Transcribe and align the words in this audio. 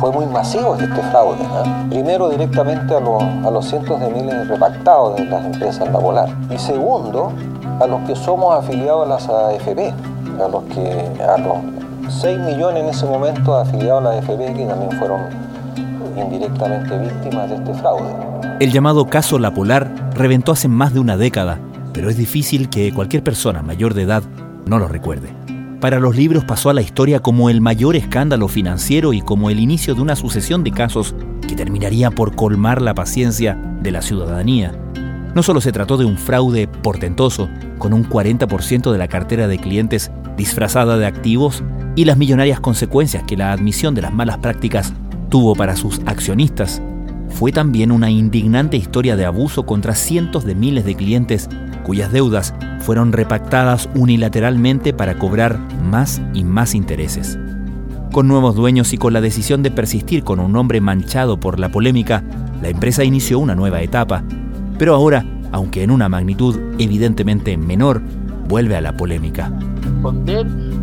fue 0.00 0.10
muy 0.10 0.26
masivo 0.26 0.74
este 0.74 1.02
fraude. 1.10 1.44
Primero 1.90 2.30
directamente 2.30 2.94
a 2.96 3.00
los, 3.00 3.22
a 3.22 3.50
los 3.50 3.66
cientos 3.66 4.00
de 4.00 4.08
miles 4.08 4.48
repactados 4.48 5.16
de 5.16 5.26
las 5.26 5.44
empresas 5.44 5.92
La 5.92 5.98
Polar. 5.98 6.28
Y 6.50 6.58
segundo, 6.58 7.32
a 7.78 7.86
los 7.86 8.00
que 8.08 8.16
somos 8.16 8.54
afiliados 8.54 9.06
a 9.06 9.08
las 9.08 9.28
AFP, 9.28 9.92
a 10.42 10.48
los 10.48 10.64
que 10.64 11.22
a 11.22 11.36
los 11.36 11.58
6 12.22 12.38
millones 12.40 12.82
en 12.82 12.88
ese 12.88 13.06
momento 13.06 13.54
afiliados 13.54 14.02
a 14.06 14.14
las 14.14 14.16
AFP 14.24 14.54
que 14.54 14.66
también 14.66 14.92
fueron 14.98 15.20
indirectamente 16.16 16.98
víctimas 16.98 17.50
de 17.50 17.56
este 17.56 17.74
fraude. 17.74 18.10
El 18.58 18.72
llamado 18.72 19.06
caso 19.06 19.38
La 19.38 19.52
Polar 19.52 19.90
reventó 20.14 20.52
hace 20.52 20.68
más 20.68 20.94
de 20.94 21.00
una 21.00 21.18
década, 21.18 21.58
pero 21.92 22.08
es 22.08 22.16
difícil 22.16 22.70
que 22.70 22.92
cualquier 22.94 23.22
persona 23.22 23.62
mayor 23.62 23.92
de 23.92 24.02
edad 24.02 24.22
no 24.66 24.78
lo 24.78 24.88
recuerde. 24.88 25.39
Para 25.80 25.98
los 25.98 26.14
libros 26.14 26.44
pasó 26.44 26.68
a 26.68 26.74
la 26.74 26.82
historia 26.82 27.20
como 27.20 27.48
el 27.48 27.62
mayor 27.62 27.96
escándalo 27.96 28.48
financiero 28.48 29.14
y 29.14 29.22
como 29.22 29.48
el 29.48 29.58
inicio 29.58 29.94
de 29.94 30.02
una 30.02 30.14
sucesión 30.14 30.62
de 30.62 30.72
casos 30.72 31.14
que 31.48 31.56
terminaría 31.56 32.10
por 32.10 32.36
colmar 32.36 32.82
la 32.82 32.94
paciencia 32.94 33.54
de 33.80 33.90
la 33.90 34.02
ciudadanía. 34.02 34.74
No 35.34 35.42
solo 35.42 35.62
se 35.62 35.72
trató 35.72 35.96
de 35.96 36.04
un 36.04 36.18
fraude 36.18 36.68
portentoso, 36.68 37.48
con 37.78 37.94
un 37.94 38.06
40% 38.06 38.92
de 38.92 38.98
la 38.98 39.08
cartera 39.08 39.48
de 39.48 39.58
clientes 39.58 40.10
disfrazada 40.36 40.98
de 40.98 41.06
activos 41.06 41.64
y 41.96 42.04
las 42.04 42.18
millonarias 42.18 42.60
consecuencias 42.60 43.24
que 43.26 43.38
la 43.38 43.52
admisión 43.52 43.94
de 43.94 44.02
las 44.02 44.12
malas 44.12 44.36
prácticas 44.36 44.92
tuvo 45.30 45.54
para 45.54 45.76
sus 45.76 46.00
accionistas, 46.04 46.82
fue 47.30 47.52
también 47.52 47.92
una 47.92 48.10
indignante 48.10 48.76
historia 48.76 49.16
de 49.16 49.24
abuso 49.24 49.64
contra 49.64 49.94
cientos 49.94 50.44
de 50.44 50.54
miles 50.54 50.84
de 50.84 50.94
clientes 50.94 51.48
cuyas 51.90 52.12
deudas 52.12 52.54
fueron 52.78 53.10
repactadas 53.10 53.88
unilateralmente 53.96 54.92
para 54.92 55.18
cobrar 55.18 55.58
más 55.82 56.22
y 56.34 56.44
más 56.44 56.76
intereses. 56.76 57.36
Con 58.12 58.28
nuevos 58.28 58.54
dueños 58.54 58.92
y 58.92 58.96
con 58.96 59.12
la 59.12 59.20
decisión 59.20 59.64
de 59.64 59.72
persistir 59.72 60.22
con 60.22 60.38
un 60.38 60.52
nombre 60.52 60.80
manchado 60.80 61.40
por 61.40 61.58
la 61.58 61.68
polémica, 61.68 62.22
la 62.62 62.68
empresa 62.68 63.02
inició 63.02 63.40
una 63.40 63.56
nueva 63.56 63.82
etapa, 63.82 64.22
pero 64.78 64.94
ahora, 64.94 65.26
aunque 65.50 65.82
en 65.82 65.90
una 65.90 66.08
magnitud 66.08 66.60
evidentemente 66.78 67.56
menor, 67.56 68.00
vuelve 68.46 68.76
a 68.76 68.80
la 68.80 68.96
polémica. 68.96 69.52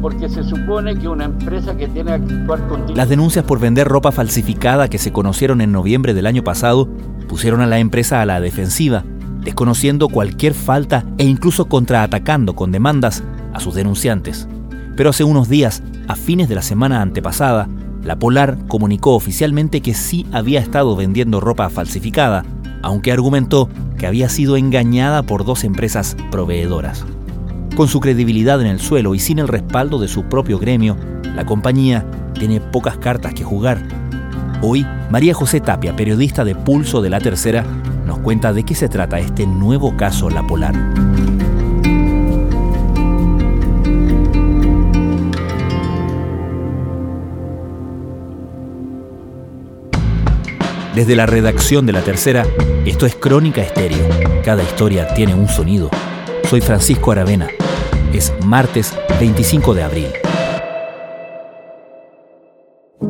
Porque 0.02 0.28
se 0.28 0.44
supone 0.44 0.94
que 0.98 1.08
una 1.08 1.24
empresa 1.24 1.78
que 1.78 1.88
tiene 1.88 2.20
que 2.20 2.34
actuar 2.34 2.60
Las 2.94 3.08
denuncias 3.08 3.46
por 3.46 3.62
vender 3.62 3.88
ropa 3.88 4.12
falsificada 4.12 4.90
que 4.90 4.98
se 4.98 5.14
conocieron 5.14 5.62
en 5.62 5.72
noviembre 5.72 6.14
del 6.14 6.28
año 6.28 6.44
pasado 6.44 6.90
pusieron 7.30 7.62
a 7.62 7.66
la 7.66 7.80
empresa 7.80 8.22
a 8.22 8.26
la 8.26 8.42
defensiva, 8.42 9.06
desconociendo 9.42 10.10
cualquier 10.10 10.54
falta 10.54 11.06
e 11.18 11.26
incluso 11.26 11.66
contraatacando 11.66 12.56
con 12.56 12.72
demandas 12.72 13.24
a 13.54 13.60
sus 13.60 13.76
denunciantes. 13.76 14.48
Pero 14.96 15.10
hace 15.10 15.24
unos 15.24 15.50
días, 15.50 15.84
a 16.08 16.16
fines 16.16 16.50
de 16.50 16.56
la 16.56 16.62
semana 16.62 17.02
antepasada, 17.02 17.68
la 18.04 18.18
Polar 18.18 18.58
comunicó 18.68 19.16
oficialmente 19.16 19.82
que 19.82 19.94
sí 19.94 20.26
había 20.32 20.60
estado 20.60 20.96
vendiendo 20.96 21.40
ropa 21.40 21.70
falsificada, 21.70 22.46
aunque 22.82 23.12
argumentó 23.12 23.70
que 23.98 24.08
había 24.08 24.30
sido 24.30 24.58
engañada 24.58 25.24
por 25.24 25.44
dos 25.46 25.64
empresas 25.64 26.16
proveedoras. 26.32 27.06
Con 27.76 27.88
su 27.88 28.00
credibilidad 28.00 28.60
en 28.62 28.68
el 28.68 28.80
suelo 28.80 29.14
y 29.14 29.20
sin 29.20 29.40
el 29.40 29.48
respaldo 29.48 30.00
de 30.00 30.08
su 30.08 30.24
propio 30.24 30.58
gremio, 30.58 30.98
la 31.36 31.46
compañía 31.46 32.06
tiene 32.34 32.60
pocas 32.60 32.98
cartas 32.98 33.34
que 33.34 33.44
jugar. 33.44 33.84
Hoy, 34.62 34.86
María 35.12 35.34
José 35.34 35.60
Tapia, 35.60 35.96
periodista 35.96 36.44
de 36.44 36.56
Pulso 36.56 37.02
de 37.02 37.10
la 37.10 37.20
Tercera, 37.20 37.64
nos 38.08 38.20
cuenta 38.20 38.54
de 38.54 38.64
qué 38.64 38.74
se 38.74 38.88
trata 38.90 39.20
este 39.20 39.46
nuevo 39.46 39.96
caso 39.98 40.30
La 40.30 40.48
Polar. 40.48 40.74
Desde 50.96 51.16
la 51.16 51.28
redacción 51.28 51.86
de 51.86 51.94
La 51.94 52.02
Tercera, 52.02 52.44
esto 52.86 53.06
es 53.06 53.14
Crónica 53.14 53.62
Estéreo. 53.62 54.08
Cada 54.44 54.64
historia 54.64 55.14
tiene 55.14 55.36
un 55.36 55.48
sonido. 55.48 55.92
Soy 56.50 56.62
Francisco 56.62 57.12
Aravena. 57.12 57.50
Es 58.14 58.34
martes 58.44 58.98
25 59.20 59.76
de 59.76 59.84
abril. 59.84 60.08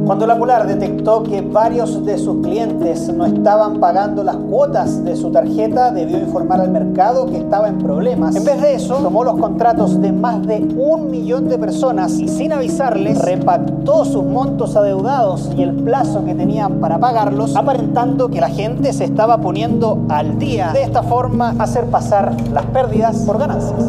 Cuando 0.08 0.26
la 0.26 0.40
Polar 0.40 0.66
detectó 0.66 1.22
que 1.22 1.42
varios 1.42 2.06
de 2.06 2.18
sus 2.18 2.42
clientes 2.42 3.14
no 3.14 3.26
estaban 3.26 3.82
pagando 3.82 4.24
las 4.24 4.38
cuotas 4.38 5.04
de 5.04 5.18
su 5.18 5.32
tarjeta, 5.32 5.92
debió 5.92 6.18
informar 6.18 6.62
al 6.62 6.72
mercado 6.72 7.26
que 7.26 7.36
estaba 7.36 7.68
en 7.68 7.78
problemas. 7.78 8.34
En 8.34 8.46
vez 8.46 8.62
de 8.62 8.76
eso, 8.76 8.96
tomó 9.04 9.26
los 9.26 9.38
contratos 9.38 10.00
de 10.00 10.14
más 10.14 10.48
de 10.48 10.66
un 10.78 11.12
millón 11.12 11.50
de 11.50 11.60
personas 11.60 12.14
y 12.20 12.30
sin 12.30 12.54
avisarles, 12.54 13.20
repactó 13.22 14.06
sus 14.06 14.24
montos 14.24 14.78
adeudados 14.78 15.52
y 15.58 15.64
el 15.64 15.74
plazo 15.74 16.24
que 16.24 16.34
tenían 16.34 16.80
para 16.80 16.98
pagarlos, 17.00 17.58
aparentando 17.58 18.30
que 18.30 18.40
la 18.40 18.50
gente 18.50 18.94
se 18.94 19.04
estaba 19.04 19.42
poniendo 19.42 20.06
al 20.08 20.40
día. 20.40 20.72
De 20.72 20.84
esta 20.84 21.04
forma, 21.04 21.54
hacer 21.60 21.84
pasar 21.88 22.34
las 22.54 22.66
pérdidas 22.68 23.18
por 23.26 23.40
ganancias. 23.40 23.84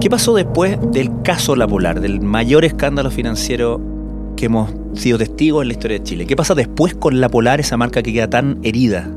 ¿Qué 0.00 0.08
pasó 0.08 0.34
después 0.34 0.78
del 0.90 1.20
caso 1.20 1.54
La 1.54 1.68
Polar, 1.68 2.00
del 2.00 2.22
mayor 2.22 2.64
escándalo 2.64 3.10
financiero 3.10 3.93
que 4.34 4.46
hemos 4.46 4.70
sido 4.94 5.18
testigos 5.18 5.62
en 5.62 5.68
la 5.68 5.74
historia 5.74 5.98
de 5.98 6.04
Chile? 6.04 6.26
¿Qué 6.26 6.36
pasa 6.36 6.54
después 6.54 6.94
con 6.94 7.20
La 7.20 7.28
Polar, 7.28 7.60
esa 7.60 7.76
marca 7.76 8.02
que 8.02 8.12
queda 8.12 8.28
tan 8.28 8.58
herida? 8.62 9.10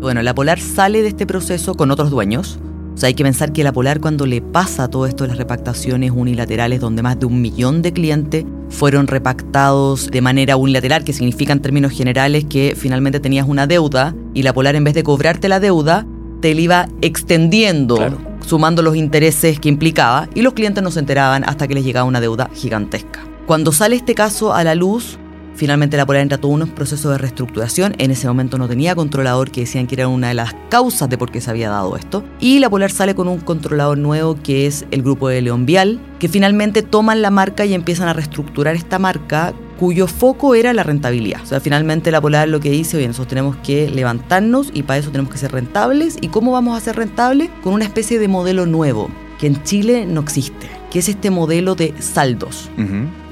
Bueno, 0.00 0.22
La 0.22 0.34
Polar 0.34 0.60
sale 0.60 1.02
de 1.02 1.08
este 1.08 1.26
proceso 1.26 1.74
con 1.74 1.90
otros 1.90 2.10
dueños. 2.10 2.58
O 2.94 2.96
sea, 2.96 3.08
hay 3.08 3.14
que 3.14 3.24
pensar 3.24 3.52
que 3.52 3.64
La 3.64 3.72
Polar 3.72 4.00
cuando 4.00 4.26
le 4.26 4.40
pasa 4.40 4.88
todo 4.88 5.06
esto 5.06 5.24
de 5.24 5.28
las 5.28 5.38
repactaciones 5.38 6.12
unilaterales, 6.12 6.80
donde 6.80 7.02
más 7.02 7.18
de 7.18 7.26
un 7.26 7.40
millón 7.40 7.82
de 7.82 7.92
clientes 7.92 8.44
fueron 8.68 9.06
repactados 9.06 10.10
de 10.10 10.20
manera 10.20 10.56
unilateral, 10.56 11.04
que 11.04 11.12
significa 11.12 11.52
en 11.52 11.60
términos 11.60 11.92
generales 11.92 12.44
que 12.44 12.74
finalmente 12.76 13.18
tenías 13.18 13.48
una 13.48 13.66
deuda 13.66 14.14
y 14.32 14.42
La 14.42 14.52
Polar 14.52 14.76
en 14.76 14.84
vez 14.84 14.94
de 14.94 15.02
cobrarte 15.02 15.48
la 15.48 15.58
deuda, 15.58 16.06
te 16.40 16.54
la 16.54 16.60
iba 16.60 16.88
extendiendo. 17.00 17.98
sumando 18.46 18.82
los 18.82 18.94
intereses 18.94 19.58
que 19.58 19.70
implicaba 19.70 20.28
y 20.34 20.42
los 20.42 20.52
clientes 20.52 20.84
no 20.84 20.90
se 20.90 21.00
enteraban 21.00 21.44
hasta 21.44 21.66
que 21.66 21.74
les 21.74 21.84
llegaba 21.84 22.06
una 22.06 22.20
deuda 22.20 22.50
gigantesca. 22.54 23.33
Cuando 23.46 23.72
sale 23.72 23.96
este 23.96 24.14
caso 24.14 24.54
a 24.54 24.64
la 24.64 24.74
luz, 24.74 25.18
finalmente 25.54 25.98
la 25.98 26.06
Polar 26.06 26.22
entra 26.22 26.38
todo 26.38 26.52
un 26.52 26.66
proceso 26.68 27.10
de 27.10 27.18
reestructuración. 27.18 27.94
En 27.98 28.10
ese 28.10 28.26
momento 28.26 28.56
no 28.56 28.68
tenía 28.68 28.94
controlador 28.94 29.50
que 29.50 29.60
decían 29.60 29.86
que 29.86 29.96
era 29.96 30.08
una 30.08 30.28
de 30.28 30.34
las 30.34 30.56
causas 30.70 31.10
de 31.10 31.18
por 31.18 31.30
qué 31.30 31.42
se 31.42 31.50
había 31.50 31.68
dado 31.68 31.94
esto. 31.94 32.24
Y 32.40 32.58
la 32.58 32.70
Polar 32.70 32.90
sale 32.90 33.14
con 33.14 33.28
un 33.28 33.40
controlador 33.40 33.98
nuevo 33.98 34.38
que 34.42 34.66
es 34.66 34.86
el 34.92 35.02
grupo 35.02 35.28
de 35.28 35.42
León 35.42 35.66
Vial, 35.66 36.00
que 36.18 36.28
finalmente 36.28 36.80
toman 36.80 37.20
la 37.20 37.30
marca 37.30 37.66
y 37.66 37.74
empiezan 37.74 38.08
a 38.08 38.14
reestructurar 38.14 38.76
esta 38.76 38.98
marca 38.98 39.52
cuyo 39.78 40.06
foco 40.06 40.54
era 40.54 40.72
la 40.72 40.82
rentabilidad. 40.82 41.42
O 41.42 41.46
sea, 41.46 41.60
finalmente 41.60 42.10
la 42.10 42.22
Polar 42.22 42.48
lo 42.48 42.60
que 42.60 42.70
dice, 42.70 42.96
oye, 42.96 43.08
nosotros 43.08 43.28
tenemos 43.28 43.56
que 43.56 43.90
levantarnos 43.90 44.70
y 44.72 44.84
para 44.84 45.00
eso 45.00 45.10
tenemos 45.10 45.30
que 45.30 45.38
ser 45.38 45.52
rentables. 45.52 46.16
¿Y 46.22 46.28
cómo 46.28 46.52
vamos 46.52 46.78
a 46.78 46.80
ser 46.80 46.96
rentables? 46.96 47.50
Con 47.62 47.74
una 47.74 47.84
especie 47.84 48.18
de 48.18 48.26
modelo 48.26 48.64
nuevo 48.64 49.10
que 49.44 49.48
en 49.48 49.62
Chile 49.62 50.06
no 50.06 50.22
existe, 50.22 50.70
que 50.90 51.00
es 51.00 51.08
este 51.10 51.30
modelo 51.30 51.74
de 51.74 51.92
saldos. 52.00 52.70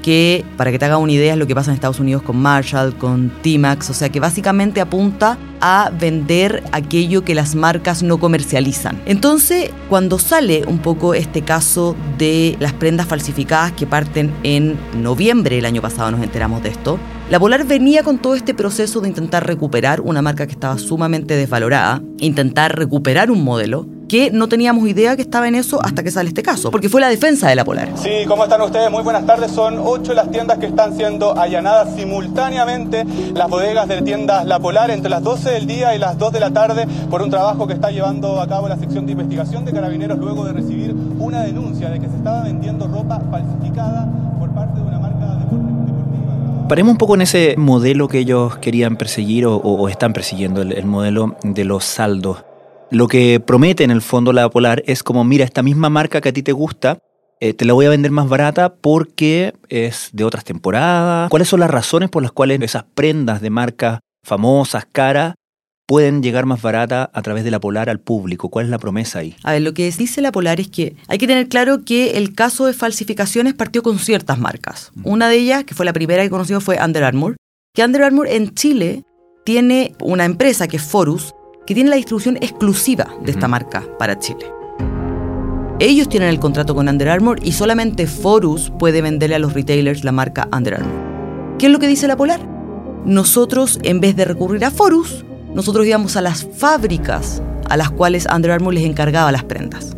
Que, 0.03 0.45
para 0.57 0.69
que 0.69 0.77
te 0.77 0.85
haga 0.85 0.97
una 0.97 1.11
idea, 1.11 1.33
es 1.33 1.39
lo 1.39 1.47
que 1.47 1.55
pasa 1.55 1.71
en 1.71 1.75
Estados 1.75 1.99
Unidos 1.99 2.21
con 2.21 2.37
Marshall, 2.37 2.95
con 2.97 3.31
T-Max, 3.41 3.89
o 3.89 3.95
sea 3.95 4.09
que 4.09 4.19
básicamente 4.19 4.79
apunta 4.79 5.39
a 5.59 5.89
vender 5.97 6.61
aquello 6.71 7.23
que 7.23 7.33
las 7.33 7.55
marcas 7.55 8.03
no 8.03 8.19
comercializan. 8.19 9.01
Entonces, 9.07 9.71
cuando 9.89 10.19
sale 10.19 10.65
un 10.67 10.77
poco 10.79 11.15
este 11.15 11.41
caso 11.41 11.95
de 12.19 12.57
las 12.59 12.73
prendas 12.73 13.07
falsificadas 13.07 13.71
que 13.71 13.87
parten 13.87 14.31
en 14.43 14.77
noviembre 15.01 15.55
del 15.55 15.65
año 15.65 15.81
pasado, 15.81 16.11
nos 16.11 16.21
enteramos 16.21 16.61
de 16.61 16.69
esto, 16.69 16.99
la 17.31 17.39
Polar 17.39 17.65
venía 17.65 18.03
con 18.03 18.19
todo 18.19 18.35
este 18.35 18.53
proceso 18.53 19.01
de 19.01 19.07
intentar 19.07 19.47
recuperar 19.47 20.01
una 20.01 20.21
marca 20.21 20.45
que 20.45 20.51
estaba 20.51 20.77
sumamente 20.77 21.35
desvalorada, 21.35 22.03
intentar 22.19 22.77
recuperar 22.77 23.31
un 23.31 23.43
modelo 23.43 23.87
que 24.13 24.29
no 24.29 24.47
teníamos 24.47 24.87
idea 24.87 25.15
que 25.15 25.23
estaba 25.23 25.47
en 25.47 25.55
eso 25.55 25.83
hasta 25.83 26.03
que 26.03 26.11
sale 26.11 26.29
este 26.29 26.43
caso, 26.43 26.69
porque 26.69 26.87
fue 26.87 27.01
la 27.01 27.09
defensa 27.09 27.49
de 27.49 27.55
la 27.55 27.65
Polar. 27.65 27.93
Sí, 27.95 28.11
¿cómo 28.27 28.43
están 28.43 28.61
ustedes? 28.61 28.91
Muy 28.91 29.01
buenas 29.01 29.25
tardes. 29.25 29.49
Son 29.49 29.79
ocho 29.83 30.13
las 30.13 30.29
tiendas 30.29 30.59
que 30.59 30.67
están 30.67 30.95
siendo 30.95 31.35
allanadas 31.35 31.95
simultáneamente, 31.95 33.05
las 33.33 33.49
bodegas 33.49 33.87
de 33.87 34.03
tiendas 34.03 34.45
La 34.45 34.59
Polar, 34.59 34.91
entre 34.91 35.09
las 35.09 35.23
12 35.23 35.49
del 35.49 35.65
día 35.65 35.95
y 35.95 35.97
las 35.97 36.15
2 36.19 36.31
de 36.31 36.39
la 36.39 36.51
tarde, 36.51 36.85
por 37.09 37.23
un 37.23 37.31
trabajo 37.31 37.65
que 37.65 37.73
está 37.73 37.89
llevando 37.89 38.39
a 38.39 38.47
cabo 38.47 38.69
la 38.69 38.77
sección 38.77 39.07
de 39.07 39.13
investigación 39.13 39.65
de 39.65 39.73
carabineros 39.73 40.19
luego 40.19 40.45
de 40.45 40.53
recibir 40.53 40.93
una 41.17 41.41
denuncia 41.41 41.89
de 41.89 41.99
que 41.99 42.07
se 42.07 42.15
estaba 42.15 42.43
vendiendo 42.43 42.87
ropa 42.87 43.19
falsificada 43.31 44.07
por 44.37 44.53
parte 44.53 44.79
de 44.79 44.85
una 44.85 44.99
marca 44.99 45.25
deportiva. 45.39 46.67
Paremos 46.69 46.91
un 46.91 46.97
poco 46.99 47.15
en 47.15 47.21
ese 47.21 47.55
modelo 47.57 48.07
que 48.07 48.19
ellos 48.19 48.57
querían 48.57 48.95
perseguir 48.95 49.47
o, 49.47 49.89
están 49.89 50.13
persiguiendo, 50.13 50.61
el 50.61 50.85
modelo 50.85 51.35
de 51.43 51.65
los 51.65 51.83
saldos. 51.83 52.43
Lo 52.93 53.07
que 53.07 53.39
promete 53.39 53.83
en 53.83 53.89
el 53.89 54.03
fondo 54.03 54.33
la 54.33 54.47
Polar 54.51 54.83
es 54.85 55.01
como, 55.01 55.23
mira, 55.23 55.43
esta 55.43 55.63
misma 55.63 55.89
marca 55.89 56.21
que 56.21 56.29
a 56.29 56.31
ti 56.31 56.43
te 56.43 56.51
gusta, 56.51 56.99
eh, 57.39 57.55
te 57.55 57.65
la 57.65 57.73
voy 57.73 57.87
a 57.87 57.89
vender 57.89 58.11
más 58.11 58.29
barata 58.29 58.75
porque 58.75 59.55
es 59.67 60.11
de 60.13 60.23
otras 60.23 60.43
temporadas. 60.43 61.27
¿Cuáles 61.31 61.47
son 61.47 61.61
las 61.61 61.71
razones 61.71 62.11
por 62.11 62.21
las 62.21 62.31
cuales 62.31 62.61
esas 62.61 62.83
prendas 62.83 63.41
de 63.41 63.49
marcas 63.49 63.99
famosas, 64.23 64.85
caras, 64.85 65.33
pueden 65.87 66.21
llegar 66.21 66.45
más 66.45 66.61
barata 66.61 67.09
a 67.11 67.21
través 67.23 67.43
de 67.43 67.49
la 67.49 67.59
Polar 67.59 67.89
al 67.89 67.99
público? 67.99 68.49
¿Cuál 68.49 68.65
es 68.65 68.69
la 68.69 68.77
promesa 68.77 69.19
ahí? 69.19 69.35
A 69.41 69.53
ver, 69.53 69.63
lo 69.63 69.73
que 69.73 69.89
dice 69.89 70.21
la 70.21 70.31
Polar 70.31 70.59
es 70.59 70.67
que 70.67 70.95
hay 71.07 71.17
que 71.17 71.25
tener 71.25 71.49
claro 71.49 71.83
que 71.83 72.11
el 72.17 72.35
caso 72.35 72.67
de 72.67 72.73
falsificaciones 72.73 73.55
partió 73.55 73.81
con 73.81 73.97
ciertas 73.97 74.37
marcas. 74.37 74.91
Una 75.03 75.29
de 75.29 75.37
ellas, 75.37 75.63
que 75.63 75.73
fue 75.73 75.87
la 75.87 75.93
primera 75.93 76.21
que 76.21 76.29
conoció, 76.29 76.61
fue 76.61 76.77
Under 76.79 77.05
Armour, 77.05 77.37
que 77.73 77.83
Under 77.83 78.03
Armour 78.03 78.27
en 78.27 78.53
Chile 78.53 79.01
tiene 79.45 79.95
una 79.99 80.25
empresa 80.25 80.67
que 80.67 80.77
es 80.77 80.83
Forus, 80.83 81.33
que 81.65 81.73
tiene 81.73 81.89
la 81.89 81.95
distribución 81.95 82.37
exclusiva 82.37 83.07
de 83.21 83.31
esta 83.31 83.47
marca 83.47 83.83
para 83.97 84.19
Chile. 84.19 84.45
Ellos 85.79 86.07
tienen 86.07 86.29
el 86.29 86.39
contrato 86.39 86.75
con 86.75 86.87
Under 86.87 87.09
Armour 87.09 87.39
y 87.43 87.51
solamente 87.51 88.07
Forus 88.07 88.71
puede 88.77 89.01
venderle 89.01 89.35
a 89.35 89.39
los 89.39 89.53
retailers 89.53 90.03
la 90.03 90.11
marca 90.11 90.47
Under 90.55 90.75
Armour. 90.75 91.57
¿Qué 91.57 91.65
es 91.65 91.71
lo 91.71 91.79
que 91.79 91.87
dice 91.87 92.07
la 92.07 92.15
Polar? 92.15 92.41
Nosotros, 93.05 93.79
en 93.83 93.99
vez 93.99 94.15
de 94.15 94.25
recurrir 94.25 94.63
a 94.65 94.71
Forus, 94.71 95.25
nosotros 95.53 95.85
íbamos 95.85 96.15
a 96.15 96.21
las 96.21 96.47
fábricas 96.57 97.41
a 97.69 97.77
las 97.77 97.91
cuales 97.91 98.27
Under 98.33 98.51
Armour 98.51 98.73
les 98.73 98.85
encargaba 98.85 99.31
las 99.31 99.43
prendas. 99.43 99.95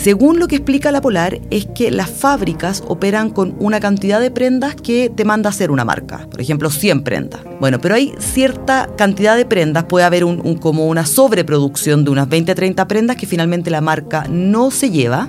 Según 0.00 0.38
lo 0.38 0.46
que 0.46 0.54
explica 0.54 0.92
la 0.92 1.00
Polar, 1.00 1.40
es 1.50 1.66
que 1.74 1.90
las 1.90 2.08
fábricas 2.08 2.84
operan 2.86 3.30
con 3.30 3.56
una 3.58 3.80
cantidad 3.80 4.20
de 4.20 4.30
prendas 4.30 4.76
que 4.76 5.10
te 5.10 5.24
manda 5.24 5.50
hacer 5.50 5.72
una 5.72 5.84
marca. 5.84 6.28
Por 6.30 6.40
ejemplo, 6.40 6.70
100 6.70 7.02
prendas. 7.02 7.40
Bueno, 7.58 7.80
pero 7.80 7.96
hay 7.96 8.14
cierta 8.20 8.88
cantidad 8.96 9.36
de 9.36 9.44
prendas, 9.44 9.84
puede 9.84 10.06
haber 10.06 10.22
un, 10.22 10.56
como 10.58 10.86
una 10.86 11.04
sobreproducción 11.04 12.04
de 12.04 12.12
unas 12.12 12.28
20 12.28 12.54
30 12.54 12.86
prendas 12.86 13.16
que 13.16 13.26
finalmente 13.26 13.72
la 13.72 13.80
marca 13.80 14.24
no 14.30 14.70
se 14.70 14.90
lleva. 14.90 15.28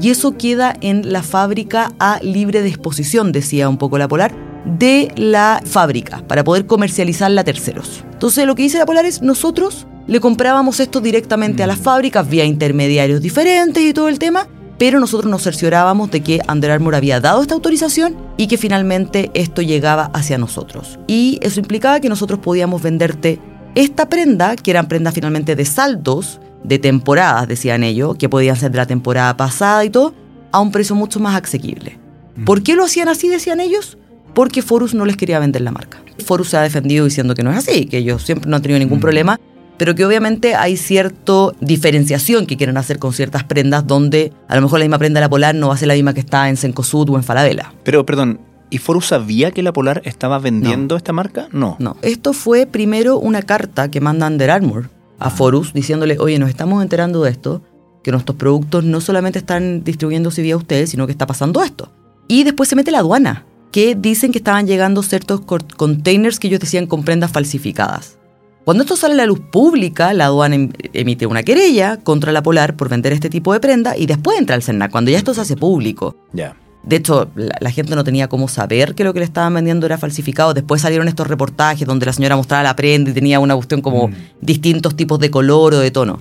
Y 0.00 0.10
eso 0.10 0.36
queda 0.36 0.74
en 0.80 1.12
la 1.12 1.22
fábrica 1.22 1.92
a 2.00 2.18
libre 2.22 2.62
disposición, 2.62 3.30
decía 3.30 3.68
un 3.68 3.78
poco 3.78 3.98
la 3.98 4.08
Polar, 4.08 4.34
de 4.64 5.12
la 5.16 5.62
fábrica 5.64 6.22
para 6.26 6.44
poder 6.44 6.66
comercializarla 6.66 7.40
a 7.40 7.44
terceros. 7.44 8.04
Entonces 8.12 8.46
lo 8.46 8.54
que 8.54 8.62
dice 8.62 8.78
la 8.78 8.86
Polar 8.86 9.04
es 9.04 9.22
nosotros 9.22 9.86
le 10.06 10.20
comprábamos 10.20 10.80
esto 10.80 11.00
directamente 11.00 11.62
a 11.62 11.66
las 11.66 11.78
fábricas 11.78 12.28
vía 12.28 12.44
intermediarios 12.44 13.20
diferentes 13.20 13.82
y 13.82 13.92
todo 13.92 14.08
el 14.08 14.18
tema, 14.18 14.48
pero 14.78 14.98
nosotros 14.98 15.30
nos 15.30 15.44
cerciorábamos 15.44 16.10
de 16.10 16.22
que 16.22 16.40
Under 16.50 16.72
Armour 16.72 16.96
había 16.96 17.20
dado 17.20 17.40
esta 17.40 17.54
autorización 17.54 18.16
y 18.36 18.48
que 18.48 18.58
finalmente 18.58 19.30
esto 19.34 19.62
llegaba 19.62 20.10
hacia 20.12 20.38
nosotros. 20.38 20.98
Y 21.06 21.38
eso 21.42 21.60
implicaba 21.60 22.00
que 22.00 22.08
nosotros 22.08 22.40
podíamos 22.40 22.82
venderte 22.82 23.38
esta 23.76 24.08
prenda, 24.08 24.56
que 24.56 24.72
eran 24.72 24.88
prendas 24.88 25.14
finalmente 25.14 25.54
de 25.54 25.64
saldos, 25.64 26.40
de 26.64 26.78
temporadas, 26.78 27.46
decían 27.46 27.84
ellos, 27.84 28.16
que 28.16 28.28
podían 28.28 28.56
ser 28.56 28.72
de 28.72 28.78
la 28.78 28.86
temporada 28.86 29.36
pasada 29.36 29.84
y 29.84 29.90
todo, 29.90 30.14
a 30.50 30.60
un 30.60 30.72
precio 30.72 30.96
mucho 30.96 31.20
más 31.20 31.40
asequible. 31.40 31.98
¿Por 32.44 32.62
qué 32.62 32.74
lo 32.74 32.84
hacían 32.84 33.08
así, 33.08 33.28
decían 33.28 33.60
ellos? 33.60 33.98
Porque 34.34 34.62
Forus 34.62 34.94
no 34.94 35.04
les 35.06 35.16
quería 35.16 35.38
vender 35.38 35.62
la 35.62 35.70
marca. 35.70 36.02
Forus 36.24 36.50
se 36.50 36.56
ha 36.56 36.62
defendido 36.62 37.04
diciendo 37.04 37.34
que 37.34 37.42
no 37.42 37.50
es 37.50 37.58
así, 37.58 37.86
que 37.86 37.98
ellos 37.98 38.22
siempre 38.22 38.48
no 38.48 38.56
han 38.56 38.62
tenido 38.62 38.78
ningún 38.78 39.00
problema 39.00 39.38
pero 39.82 39.96
que 39.96 40.04
obviamente 40.04 40.54
hay 40.54 40.76
cierta 40.76 41.48
diferenciación 41.60 42.46
que 42.46 42.56
quieren 42.56 42.76
hacer 42.76 43.00
con 43.00 43.12
ciertas 43.12 43.42
prendas 43.42 43.84
donde 43.84 44.32
a 44.46 44.54
lo 44.54 44.62
mejor 44.62 44.78
la 44.78 44.84
misma 44.84 44.98
prenda 44.98 45.18
de 45.18 45.24
la 45.24 45.28
Polar 45.28 45.56
no 45.56 45.68
va 45.68 45.74
a 45.74 45.76
ser 45.76 45.88
la 45.88 45.94
misma 45.94 46.14
que 46.14 46.20
está 46.20 46.48
en 46.48 46.56
Sencosud 46.56 47.10
o 47.10 47.16
en 47.16 47.24
Falabella. 47.24 47.74
Pero, 47.82 48.06
perdón, 48.06 48.38
¿Y 48.70 48.78
Forus 48.78 49.08
sabía 49.08 49.50
que 49.50 49.62
la 49.62 49.72
Polar 49.72 50.00
estaba 50.04 50.38
vendiendo 50.38 50.96
esta 50.96 51.12
marca? 51.12 51.48
No. 51.52 51.76
No. 51.78 51.96
Esto 52.00 52.32
fue 52.32 52.64
primero 52.66 53.18
una 53.18 53.42
carta 53.42 53.90
que 53.90 54.00
manda 54.00 54.26
Under 54.26 54.50
Armour 54.50 54.88
a 55.18 55.26
ah. 55.26 55.30
Forus 55.30 55.74
diciéndole, 55.74 56.16
oye, 56.18 56.38
nos 56.38 56.48
estamos 56.48 56.82
enterando 56.82 57.22
de 57.22 57.30
esto, 57.30 57.60
que 58.02 58.12
nuestros 58.12 58.38
productos 58.38 58.82
no 58.84 59.02
solamente 59.02 59.40
están 59.40 59.84
distribuyéndose 59.84 60.40
vía 60.40 60.56
ustedes, 60.56 60.88
sino 60.88 61.04
que 61.06 61.12
está 61.12 61.26
pasando 61.26 61.62
esto. 61.62 61.90
Y 62.28 62.44
después 62.44 62.68
se 62.68 62.76
mete 62.76 62.90
la 62.92 63.00
aduana, 63.00 63.44
que 63.72 63.96
dicen 63.96 64.30
que 64.30 64.38
estaban 64.38 64.66
llegando 64.66 65.02
ciertos 65.02 65.40
containers 65.40 66.38
que 66.38 66.46
ellos 66.46 66.60
decían 66.60 66.86
con 66.86 67.04
prendas 67.04 67.32
falsificadas. 67.32 68.18
Cuando 68.64 68.84
esto 68.84 68.94
sale 68.94 69.14
a 69.14 69.16
la 69.16 69.26
luz 69.26 69.40
pública, 69.40 70.12
la 70.12 70.26
aduana 70.26 70.54
em, 70.54 70.70
emite 70.92 71.26
una 71.26 71.42
querella 71.42 71.96
contra 71.96 72.30
la 72.30 72.44
Polar 72.44 72.76
por 72.76 72.88
vender 72.88 73.12
este 73.12 73.28
tipo 73.28 73.52
de 73.52 73.58
prenda 73.58 73.96
y 73.96 74.06
después 74.06 74.38
entra 74.38 74.54
el 74.54 74.62
CERNAC, 74.62 74.92
cuando 74.92 75.10
ya 75.10 75.18
esto 75.18 75.34
se 75.34 75.40
hace 75.40 75.56
público. 75.56 76.14
Ya. 76.32 76.54
De 76.84 76.96
hecho, 76.96 77.30
la, 77.34 77.70
gente 77.70 77.94
no 77.94 78.04
tenía 78.04 78.28
cómo 78.28 78.48
saber 78.48 78.94
que 78.94 79.04
lo 79.04 79.12
que 79.12 79.20
le 79.20 79.24
estaban 79.24 79.54
vendiendo 79.54 79.86
era 79.86 79.98
falsificado. 79.98 80.52
Después 80.52 80.82
salieron 80.82 81.06
estos 81.06 81.28
reportajes 81.28 81.86
donde 81.86 82.06
la 82.06 82.12
señora 82.12 82.36
mostraba 82.36 82.64
la 82.64 82.74
prenda 82.74 83.10
y 83.10 83.14
tenía 83.14 83.38
una 83.38 83.54
cuestión 83.54 83.82
como 83.82 84.08
mm. 84.08 84.14
distintos 84.40 84.96
tipos 84.96 85.18
de 85.20 85.30
color 85.30 85.74
o 85.74 85.78
de 85.78 85.90
tono. 85.92 86.20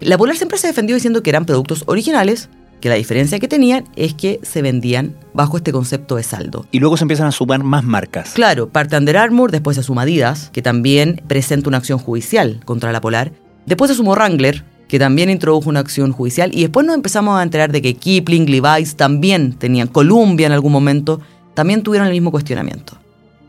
La 0.00 0.16
Polar 0.16 0.36
siempre 0.36 0.56
se 0.56 0.68
defendió 0.68 0.94
diciendo 0.96 1.22
que 1.22 1.28
eran 1.28 1.44
productos 1.44 1.84
originales, 1.86 2.48
que 2.80 2.88
la 2.88 2.94
diferencia 2.96 3.38
que 3.38 3.48
tenían 3.48 3.84
es 3.96 4.14
que 4.14 4.40
se 4.42 4.62
vendían 4.62 5.14
bajo 5.34 5.56
este 5.56 5.72
concepto 5.72 6.16
de 6.16 6.22
saldo. 6.22 6.66
Y 6.70 6.80
luego 6.80 6.96
se 6.96 7.04
empiezan 7.04 7.26
a 7.26 7.32
sumar 7.32 7.62
más 7.62 7.84
marcas. 7.84 8.32
Claro, 8.32 8.68
parte 8.68 8.96
Under 8.96 9.16
Armour, 9.16 9.50
después 9.52 9.76
se 9.76 9.82
suma 9.82 10.02
Adidas, 10.02 10.50
que 10.52 10.62
también 10.62 11.22
presenta 11.28 11.68
una 11.68 11.78
acción 11.78 11.98
judicial 11.98 12.60
contra 12.64 12.92
la 12.92 13.00
Polar. 13.00 13.32
Después 13.66 13.90
se 13.90 13.96
sumó 13.96 14.14
Wrangler, 14.14 14.64
que 14.88 14.98
también 14.98 15.30
introdujo 15.30 15.70
una 15.70 15.80
acción 15.80 16.12
judicial. 16.12 16.50
Y 16.52 16.62
después 16.62 16.84
nos 16.84 16.96
empezamos 16.96 17.38
a 17.38 17.42
enterar 17.42 17.70
de 17.70 17.82
que 17.82 17.94
Kipling, 17.94 18.50
Levi's 18.50 18.96
también 18.96 19.52
tenían, 19.52 19.88
Columbia 19.88 20.46
en 20.46 20.52
algún 20.52 20.72
momento, 20.72 21.20
también 21.54 21.82
tuvieron 21.82 22.08
el 22.08 22.14
mismo 22.14 22.30
cuestionamiento. 22.30 22.98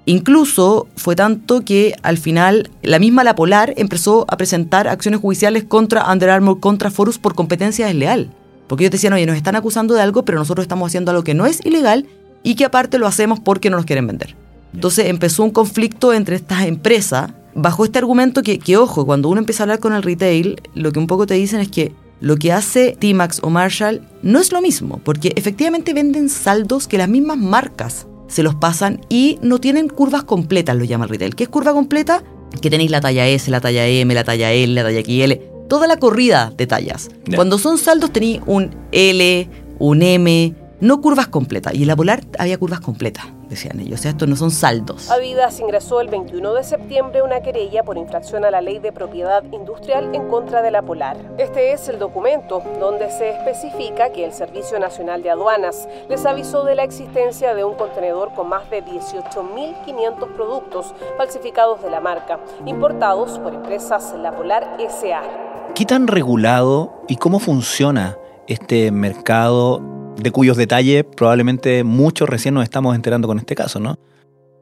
Incluso 0.05 0.87
fue 0.95 1.15
tanto 1.15 1.61
que 1.61 1.95
al 2.01 2.17
final 2.17 2.69
la 2.81 2.99
misma 2.99 3.23
La 3.23 3.35
Polar 3.35 3.73
empezó 3.77 4.25
a 4.27 4.37
presentar 4.37 4.87
acciones 4.87 5.19
judiciales 5.19 5.63
contra 5.63 6.11
Under 6.11 6.29
Armour, 6.29 6.59
contra 6.59 6.91
Forus 6.91 7.19
por 7.19 7.35
competencia 7.35 7.85
desleal. 7.85 8.31
Porque 8.71 8.85
ellos 8.85 8.93
decían, 8.93 9.11
oye, 9.11 9.25
nos 9.25 9.35
están 9.35 9.57
acusando 9.57 9.95
de 9.95 10.01
algo, 10.01 10.23
pero 10.23 10.39
nosotros 10.39 10.63
estamos 10.63 10.87
haciendo 10.87 11.11
algo 11.11 11.25
que 11.25 11.33
no 11.33 11.45
es 11.45 11.59
ilegal 11.65 12.07
y 12.41 12.55
que 12.55 12.63
aparte 12.63 12.99
lo 12.99 13.05
hacemos 13.05 13.37
porque 13.37 13.69
no 13.69 13.75
nos 13.75 13.85
quieren 13.85 14.07
vender. 14.07 14.37
Entonces 14.73 15.07
empezó 15.07 15.43
un 15.43 15.49
conflicto 15.49 16.13
entre 16.13 16.37
estas 16.37 16.63
empresas 16.63 17.33
bajo 17.53 17.83
este 17.83 17.99
argumento 17.99 18.43
que, 18.43 18.59
que, 18.59 18.77
ojo, 18.77 19.05
cuando 19.05 19.27
uno 19.27 19.39
empieza 19.39 19.63
a 19.63 19.65
hablar 19.65 19.81
con 19.81 19.91
el 19.91 20.03
retail, 20.03 20.61
lo 20.73 20.93
que 20.93 20.99
un 20.99 21.07
poco 21.07 21.27
te 21.27 21.33
dicen 21.33 21.59
es 21.59 21.67
que 21.67 21.91
lo 22.21 22.37
que 22.37 22.53
hace 22.53 22.95
T-Max 22.97 23.41
o 23.43 23.49
Marshall 23.49 24.07
no 24.23 24.39
es 24.39 24.53
lo 24.53 24.61
mismo, 24.61 25.01
porque 25.03 25.33
efectivamente 25.35 25.93
venden 25.93 26.29
saldos 26.29 26.87
que 26.87 26.97
las 26.97 27.09
mismas 27.09 27.39
marcas 27.39 28.07
se 28.29 28.41
los 28.41 28.55
pasan 28.55 29.01
y 29.09 29.37
no 29.41 29.59
tienen 29.59 29.89
curvas 29.89 30.23
completas, 30.23 30.77
lo 30.77 30.85
llama 30.85 31.03
el 31.03 31.09
retail. 31.09 31.35
¿Qué 31.35 31.43
es 31.43 31.49
curva 31.49 31.73
completa? 31.73 32.23
Que 32.61 32.69
tenéis 32.69 32.89
la 32.89 33.01
talla 33.01 33.27
S, 33.27 33.51
la 33.51 33.59
talla 33.59 33.85
M, 33.85 34.13
la 34.13 34.23
talla 34.23 34.53
L, 34.53 34.73
la 34.73 34.83
talla 34.83 35.01
XL 35.01 35.50
toda 35.71 35.87
la 35.87 35.95
corrida 35.95 36.51
de 36.57 36.67
tallas. 36.67 37.09
Cuando 37.33 37.57
son 37.57 37.77
saldos 37.77 38.11
tenéis 38.11 38.41
un 38.45 38.75
L, 38.91 39.49
un 39.79 40.01
M, 40.01 40.53
no 40.81 40.99
curvas 40.99 41.27
completas. 41.27 41.73
Y 41.73 41.83
en 41.83 41.87
la 41.87 41.95
Polar 41.95 42.25
había 42.37 42.57
curvas 42.57 42.81
completas, 42.81 43.23
decían 43.47 43.79
ellos. 43.79 44.01
O 44.01 44.03
sea, 44.03 44.11
estos 44.11 44.27
no 44.27 44.35
son 44.35 44.51
saldos. 44.51 45.09
Avidas 45.09 45.61
ingresó 45.61 46.01
el 46.01 46.09
21 46.09 46.55
de 46.55 46.65
septiembre 46.65 47.21
una 47.21 47.39
querella 47.39 47.83
por 47.83 47.97
infracción 47.97 48.43
a 48.43 48.51
la 48.51 48.59
ley 48.59 48.79
de 48.79 48.91
propiedad 48.91 49.45
industrial 49.53 50.13
en 50.13 50.27
contra 50.27 50.61
de 50.61 50.71
la 50.71 50.81
Polar. 50.81 51.15
Este 51.37 51.71
es 51.71 51.87
el 51.87 51.99
documento 51.99 52.61
donde 52.81 53.09
se 53.09 53.29
especifica 53.29 54.11
que 54.11 54.25
el 54.25 54.33
Servicio 54.33 54.77
Nacional 54.77 55.23
de 55.23 55.29
Aduanas 55.29 55.87
les 56.09 56.25
avisó 56.25 56.65
de 56.65 56.75
la 56.75 56.83
existencia 56.83 57.55
de 57.55 57.63
un 57.63 57.75
contenedor 57.75 58.33
con 58.33 58.49
más 58.49 58.69
de 58.69 58.83
18.500 58.83 60.35
productos 60.35 60.93
falsificados 61.15 61.81
de 61.81 61.89
la 61.89 62.01
marca, 62.01 62.41
importados 62.65 63.39
por 63.39 63.53
empresas 63.53 64.13
La 64.17 64.35
Polar 64.35 64.75
SA. 64.89 65.50
¿Qué 65.75 65.85
tan 65.85 66.07
regulado 66.07 67.05
y 67.07 67.15
cómo 67.15 67.39
funciona 67.39 68.17
este 68.47 68.91
mercado 68.91 69.81
de 70.17 70.29
cuyos 70.31 70.57
detalles 70.57 71.05
probablemente 71.15 71.83
muchos 71.83 72.27
recién 72.27 72.53
nos 72.53 72.63
estamos 72.63 72.93
enterando 72.95 73.27
con 73.27 73.39
este 73.39 73.55
caso, 73.55 73.79
¿no? 73.79 73.97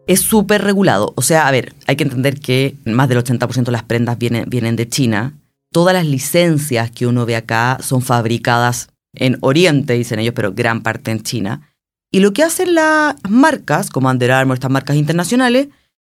Es 0.08 0.22
súper 0.22 0.64
regulado. 0.64 1.14
O 1.16 1.22
sea, 1.22 1.48
a 1.48 1.52
ver, 1.52 1.74
hay 1.88 1.96
que 1.96 2.04
entender 2.04 2.40
que 2.40 2.76
más 2.86 3.10
del 3.10 3.24
80% 3.24 3.66
de 3.66 3.72
las 3.72 3.84
prendas 3.84 4.18
vienen, 4.18 4.46
vienen 4.48 4.76
de 4.76 4.88
China. 4.88 5.34
Todas 5.72 5.94
las 5.94 6.06
licencias 6.06 6.92
que 6.92 7.08
uno 7.08 7.26
ve 7.26 7.36
acá 7.36 7.80
son 7.82 8.02
fabricadas 8.02 8.90
en 9.14 9.38
Oriente, 9.42 9.94
dicen 9.94 10.20
ellos, 10.20 10.34
pero 10.36 10.54
gran 10.54 10.82
parte 10.82 11.12
en 11.12 11.22
China. 11.24 11.74
Y 12.12 12.22
lo 12.22 12.34
que 12.34 12.44
hacen 12.44 12.76
las 12.76 13.16
marcas, 13.28 13.90
como 13.90 14.10
Under 14.10 14.32
Armour, 14.32 14.56
estas 14.56 14.72
marcas 14.72 14.96
internacionales, 14.96 15.70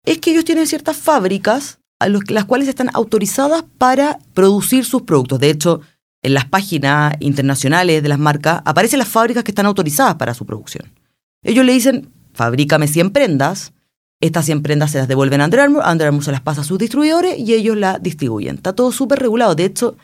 es 0.06 0.20
que 0.20 0.32
ellos 0.32 0.46
tienen 0.46 0.68
ciertas 0.68 0.98
fábricas 0.98 1.80
las 2.08 2.46
cuales 2.46 2.68
están 2.68 2.90
autorizadas 2.94 3.64
para 3.78 4.20
producir 4.34 4.86
sus 4.86 5.04
productos. 5.04 5.40
De 5.40 5.50
hecho, 5.50 5.82
en 6.22 6.34
las 6.34 6.46
páginas 6.46 7.16
internacionales 7.20 8.02
de 8.02 8.10
las 8.10 8.20
marcas 8.20 8.62
aparecen 8.66 9.00
las 9.00 9.10
fábricas 9.10 9.44
que 9.44 9.52
están 9.52 9.66
autorizadas 9.66 10.16
para 10.16 10.34
su 10.34 10.46
producción. 10.46 10.92
Ellos 11.44 11.66
le 11.66 11.74
dicen, 11.74 12.10
fabrícame 12.34 12.88
100 12.88 13.12
prendas, 13.12 13.74
estas 14.22 14.46
100 14.46 14.64
prendas 14.64 14.92
se 14.92 15.00
las 15.00 15.10
devuelven 15.10 15.42
a 15.42 15.46
Under 15.46 15.60
Armour, 15.60 15.84
Armour 15.84 16.24
se 16.24 16.32
las 16.32 16.40
pasa 16.40 16.62
a 16.62 16.64
sus 16.64 16.80
distribuidores 16.80 17.38
y 17.38 17.54
ellos 17.54 17.76
la 17.76 18.00
distribuyen. 18.00 18.56
Está 18.56 18.74
todo 18.74 18.94
súper 18.94 19.20
regulado. 19.20 19.54
De 19.54 19.66
hecho, 19.66 19.98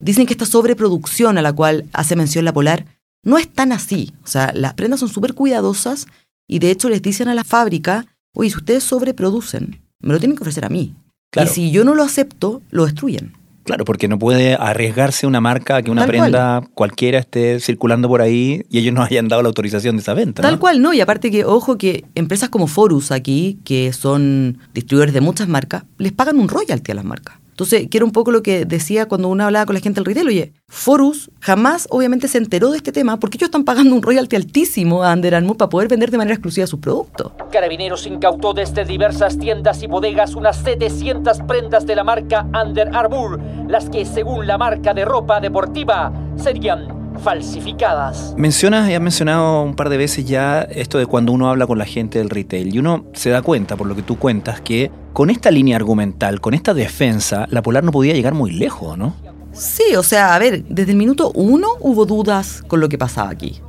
dicen 0.00 0.26
que 0.26 0.32
esta 0.32 0.44
sobreproducción 0.44 1.38
a 1.38 1.42
la 1.42 1.52
cual 1.52 1.86
hace 1.92 2.16
mención 2.16 2.44
la 2.44 2.52
Polar 2.52 2.86
no 3.22 3.38
es 3.38 3.48
tan 3.48 3.70
así. 3.70 4.12
O 4.24 4.26
sea, 4.26 4.52
las 4.54 4.74
prendas 4.74 4.98
son 4.98 5.08
súper 5.08 5.34
cuidadosas 5.34 6.06
y 6.48 6.58
de 6.58 6.72
hecho 6.72 6.88
les 6.88 7.00
dicen 7.00 7.28
a 7.28 7.34
la 7.34 7.44
fábrica, 7.44 8.06
oye, 8.34 8.50
si 8.50 8.56
ustedes 8.56 8.82
sobreproducen, 8.82 9.80
me 10.00 10.12
lo 10.12 10.18
tienen 10.18 10.36
que 10.36 10.42
ofrecer 10.42 10.64
a 10.64 10.68
mí. 10.68 10.96
Y 11.36 11.46
si 11.46 11.70
yo 11.70 11.84
no 11.84 11.94
lo 11.94 12.02
acepto, 12.02 12.62
lo 12.70 12.86
destruyen. 12.86 13.34
Claro, 13.64 13.84
porque 13.84 14.08
no 14.08 14.18
puede 14.18 14.54
arriesgarse 14.54 15.26
una 15.26 15.40
marca 15.40 15.80
que 15.82 15.90
una 15.90 16.06
prenda 16.06 16.62
cualquiera 16.74 17.18
esté 17.18 17.60
circulando 17.60 18.08
por 18.08 18.20
ahí 18.20 18.64
y 18.70 18.78
ellos 18.78 18.92
no 18.94 19.02
hayan 19.02 19.28
dado 19.28 19.42
la 19.42 19.48
autorización 19.48 19.96
de 19.96 20.02
esa 20.02 20.14
venta. 20.14 20.42
Tal 20.42 20.58
cual, 20.58 20.82
no. 20.82 20.92
Y 20.92 21.00
aparte 21.00 21.30
que, 21.30 21.44
ojo, 21.44 21.78
que 21.78 22.04
empresas 22.14 22.48
como 22.48 22.66
Forus 22.66 23.12
aquí, 23.12 23.58
que 23.64 23.92
son 23.92 24.58
distribuidores 24.74 25.14
de 25.14 25.20
muchas 25.20 25.46
marcas, 25.46 25.84
les 25.98 26.10
pagan 26.10 26.38
un 26.38 26.48
royalty 26.48 26.90
a 26.90 26.94
las 26.94 27.04
marcas. 27.04 27.39
Entonces, 27.60 27.88
quiero 27.90 28.06
un 28.06 28.12
poco 28.12 28.30
lo 28.30 28.42
que 28.42 28.64
decía 28.64 29.06
cuando 29.06 29.28
uno 29.28 29.44
hablaba 29.44 29.66
con 29.66 29.74
la 29.74 29.82
gente 29.82 30.00
del 30.00 30.06
retail. 30.06 30.28
Oye, 30.28 30.54
Forus 30.66 31.30
jamás 31.40 31.86
obviamente 31.90 32.26
se 32.26 32.38
enteró 32.38 32.70
de 32.70 32.78
este 32.78 32.90
tema 32.90 33.20
porque 33.20 33.36
ellos 33.36 33.48
están 33.48 33.64
pagando 33.64 33.94
un 33.94 34.00
royalty 34.00 34.34
altísimo 34.34 35.04
a 35.04 35.12
Under 35.12 35.34
Armour 35.34 35.58
para 35.58 35.68
poder 35.68 35.88
vender 35.88 36.10
de 36.10 36.16
manera 36.16 36.36
exclusiva 36.36 36.66
sus 36.66 36.80
productos. 36.80 37.32
Carabineros 37.52 38.06
incautó 38.06 38.54
desde 38.54 38.86
diversas 38.86 39.36
tiendas 39.36 39.82
y 39.82 39.88
bodegas 39.88 40.36
unas 40.36 40.56
700 40.56 41.40
prendas 41.40 41.84
de 41.84 41.96
la 41.96 42.02
marca 42.02 42.46
Under 42.64 42.96
Armour, 42.96 43.38
las 43.68 43.90
que 43.90 44.06
según 44.06 44.46
la 44.46 44.56
marca 44.56 44.94
de 44.94 45.04
ropa 45.04 45.38
deportiva 45.38 46.10
serían 46.36 46.99
falsificadas. 47.22 48.34
Mencionas 48.36 48.88
y 48.90 48.94
has 48.94 49.00
mencionado 49.00 49.62
un 49.62 49.74
par 49.74 49.88
de 49.88 49.96
veces 49.96 50.24
ya 50.24 50.62
esto 50.62 50.98
de 50.98 51.06
cuando 51.06 51.32
uno 51.32 51.48
habla 51.48 51.66
con 51.66 51.78
la 51.78 51.84
gente 51.84 52.18
del 52.18 52.30
retail 52.30 52.74
y 52.74 52.78
uno 52.78 53.04
se 53.12 53.30
da 53.30 53.42
cuenta, 53.42 53.76
por 53.76 53.86
lo 53.86 53.94
que 53.94 54.02
tú 54.02 54.18
cuentas, 54.18 54.60
que 54.60 54.90
con 55.12 55.30
esta 55.30 55.50
línea 55.50 55.76
argumental, 55.76 56.40
con 56.40 56.54
esta 56.54 56.74
defensa, 56.74 57.46
la 57.50 57.62
Polar 57.62 57.84
no 57.84 57.92
podía 57.92 58.14
llegar 58.14 58.34
muy 58.34 58.52
lejos, 58.52 58.96
¿no? 58.96 59.14
Sí, 59.52 59.96
o 59.96 60.02
sea, 60.02 60.34
a 60.34 60.38
ver, 60.38 60.64
desde 60.64 60.92
el 60.92 60.98
minuto 60.98 61.32
uno 61.34 61.68
hubo 61.80 62.06
dudas 62.06 62.62
con 62.66 62.80
lo 62.80 62.88
que 62.88 62.98
pasaba 62.98 63.30
aquí. 63.30 63.60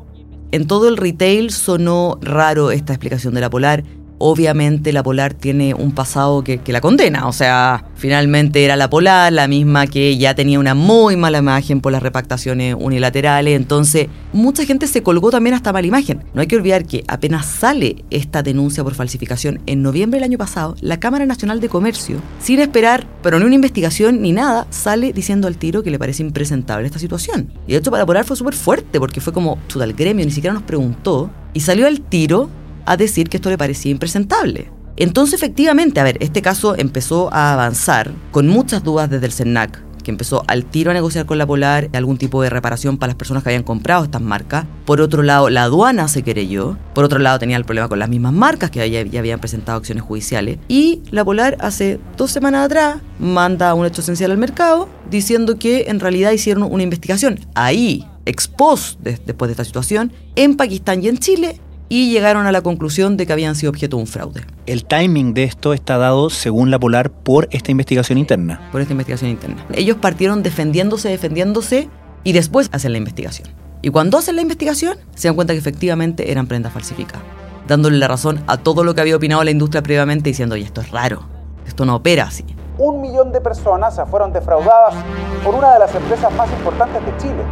En 0.52 0.68
todo 0.68 0.90
el 0.90 0.98
retail 0.98 1.50
sonó 1.52 2.20
raro 2.22 2.72
esta 2.72 2.94
explicación 2.94 3.34
de 3.34 3.42
la 3.42 3.50
Polar 3.50 3.84
obviamente 4.22 4.94
la 4.94 5.04
Polar 5.04 5.34
tiene 5.34 5.74
un 5.74 5.92
pasado 5.92 6.44
que, 6.44 6.62
la 6.68 6.82
condena. 6.82 7.28
O 7.28 7.34
sea, 7.34 7.86
finalmente 7.96 8.64
era 8.64 8.76
la 8.76 8.90
Polar, 8.90 9.34
la 9.34 9.48
misma 9.48 9.88
que 9.88 10.18
ya 10.18 10.36
tenía 10.36 10.60
una 10.60 10.74
muy 10.74 11.18
mala 11.18 11.40
imagen 11.40 11.82
por 11.82 11.92
las 11.92 12.04
repactaciones 12.04 12.76
unilaterales. 12.78 13.56
Entonces, 13.56 14.08
mucha 14.32 14.66
gente 14.66 14.88
se 14.88 15.04
colgó 15.04 15.32
también 15.32 15.56
hasta 15.56 15.74
mala 15.74 15.88
imagen. 15.88 16.24
No 16.34 16.42
hay 16.42 16.48
que 16.48 16.56
olvidar 16.56 16.86
que 16.86 17.04
apenas 17.08 17.46
sale 17.46 18.06
esta 18.10 18.44
denuncia 18.44 18.84
por 18.84 18.94
falsificación 18.94 19.62
en 19.66 19.82
noviembre 19.82 20.20
del 20.20 20.30
año 20.30 20.38
pasado, 20.38 20.76
la 20.82 21.00
Cámara 21.00 21.26
Nacional 21.26 21.60
de 21.60 21.70
Comercio, 21.70 22.22
sin 22.40 22.60
esperar, 22.60 23.08
pero 23.22 23.40
ni 23.40 23.46
una 23.46 23.56
investigación 23.56 24.22
ni 24.22 24.32
nada, 24.32 24.68
sale 24.70 25.14
diciendo 25.14 25.48
al 25.48 25.58
tiro 25.58 25.84
que 25.84 25.92
le 25.92 26.00
parece 26.00 26.24
impresentable 26.24 26.86
esta 26.86 27.00
situación. 27.00 27.52
Y 27.68 27.74
de 27.74 27.80
hecho, 27.80 27.92
para 27.92 28.06
Polar 28.06 28.26
fue 28.26 28.38
súper 28.38 28.54
fuerte 28.54 29.00
porque 29.00 29.22
fue 29.22 29.34
como, 29.34 29.58
chuta, 29.68 29.86
el 29.86 29.94
gremio 29.94 30.26
ni 30.26 30.32
siquiera 30.32 30.54
nos 30.54 30.64
preguntó 30.64 31.30
y 31.54 31.60
salió 31.62 31.88
al 31.88 32.02
tiro 32.02 32.50
a 32.86 32.98
decir 32.98 33.30
que 33.30 33.38
esto 33.38 33.50
le 33.50 33.58
parecía 33.58 33.92
impresentable. 33.92 34.70
Entonces, 34.98 35.36
efectivamente, 35.36 36.00
a 36.00 36.04
ver, 36.04 36.18
este 36.20 36.42
caso 36.42 36.76
empezó 36.78 37.34
a 37.34 37.54
avanzar 37.54 38.12
con 38.32 38.48
muchas 38.48 38.84
dudas 38.84 39.10
desde 39.10 39.26
el 39.26 39.32
CERNAC, 39.32 39.82
que 40.04 40.12
empezó 40.12 40.44
al 40.48 40.66
tiro 40.66 40.92
a 40.92 40.94
negociar 40.94 41.26
con 41.26 41.38
la 41.38 41.46
Polar 41.46 41.90
algún 41.94 42.18
tipo 42.18 42.42
de 42.42 42.50
reparación 42.50 42.98
para 42.98 43.10
las 43.12 43.16
personas 43.16 43.44
que 43.44 43.50
habían 43.50 43.64
comprado 43.64 44.04
estas 44.04 44.22
marcas. 44.22 44.66
Por 44.86 45.02
otro 45.02 45.24
lado, 45.24 45.50
la 45.50 45.64
aduana 45.64 46.08
se 46.08 46.24
querelló. 46.24 46.78
Por 46.94 47.04
otro 47.04 47.20
lado, 47.20 47.40
tenía 47.40 47.58
el 47.58 47.66
problema 47.66 47.88
con 47.88 48.00
las 48.00 48.10
mismas 48.10 48.34
marcas 48.34 48.70
que 48.70 48.90
ya, 48.90 49.20
habían 49.20 49.40
presentado 49.40 49.78
acciones 49.78 50.04
judiciales. 50.04 50.60
Y 50.68 51.02
la 51.12 51.24
Polar 51.24 51.58
hace 51.62 52.00
dos 52.18 52.32
semanas 52.32 52.66
atrás 52.66 52.98
manda 53.20 53.74
un 53.74 53.86
hecho 53.86 54.02
esencial 54.02 54.32
al 54.32 54.38
mercado 54.38 54.90
diciendo 55.10 55.58
que 55.58 55.86
en 55.88 56.00
realidad 56.00 56.32
hicieron 56.32 56.64
una 56.64 56.84
investigación 56.84 57.40
ahí, 57.56 58.06
expos 58.26 58.98
después 59.02 59.50
de 59.50 59.54
esta 59.54 59.66
situación, 59.66 60.12
en 60.36 60.58
Pakistán 60.58 61.04
y 61.04 61.08
en 61.08 61.18
Chile 61.18 61.60
y 61.92 62.10
llegaron 62.10 62.48
a 62.48 62.54
la 62.54 62.62
conclusión 62.62 63.18
de 63.18 63.28
que 63.28 63.34
habían 63.34 63.54
sido 63.54 63.70
objeto 63.70 63.98
de 63.98 64.04
un 64.04 64.08
fraude. 64.08 64.46
El 64.66 64.86
timing 64.86 65.34
de 65.34 65.44
esto 65.44 65.74
está 65.74 65.98
dado, 65.98 66.30
según 66.30 66.72
la 66.72 66.80
Polar, 66.80 67.12
por 67.12 67.50
esta 67.52 67.70
investigación 67.70 68.18
interna. 68.18 68.62
Por 68.72 68.80
esta 68.80 68.94
investigación 68.94 69.30
interna. 69.30 69.66
Ellos 69.74 69.98
partieron 69.98 70.42
defendiéndose, 70.42 71.10
defendiéndose 71.10 71.90
y 72.24 72.32
después 72.32 72.70
hacen 72.72 72.94
la 72.94 72.98
investigación. 72.98 73.50
Y 73.82 73.90
cuando 73.90 74.18
hacen 74.18 74.38
la 74.38 74.42
investigación, 74.42 75.00
se 75.16 75.28
dan 75.28 75.36
cuenta 75.36 75.52
que 75.52 75.60
efectivamente 75.60 76.32
eran 76.32 76.48
prendas 76.48 76.72
falsificadas, 76.72 77.24
dándole 77.68 77.98
la 77.98 78.08
razón 78.08 78.42
a 78.48 78.56
todo 78.56 78.86
lo 78.86 78.96
que 78.96 79.02
había 79.02 79.18
opinado 79.18 79.44
la 79.44 79.52
industria 79.52 79.84
previamente 79.84 80.30
diciendo, 80.30 80.56
oye, 80.56 80.64
esto 80.64 80.80
es 80.80 80.92
raro, 80.92 81.28
esto 81.68 81.84
no 81.84 81.98
opera 81.98 82.24
así. 82.24 82.46
Un 82.78 83.02
millón 83.02 83.34
de 83.34 83.42
personas 83.42 84.00
fueron 84.10 84.32
defraudadas 84.32 84.96
por 85.44 85.56
una 85.56 85.74
de 85.74 85.80
las 85.80 85.94
empresas 85.94 86.34
más 86.36 86.50
importantes 86.54 87.06
de 87.06 87.18
Chile, 87.18 87.44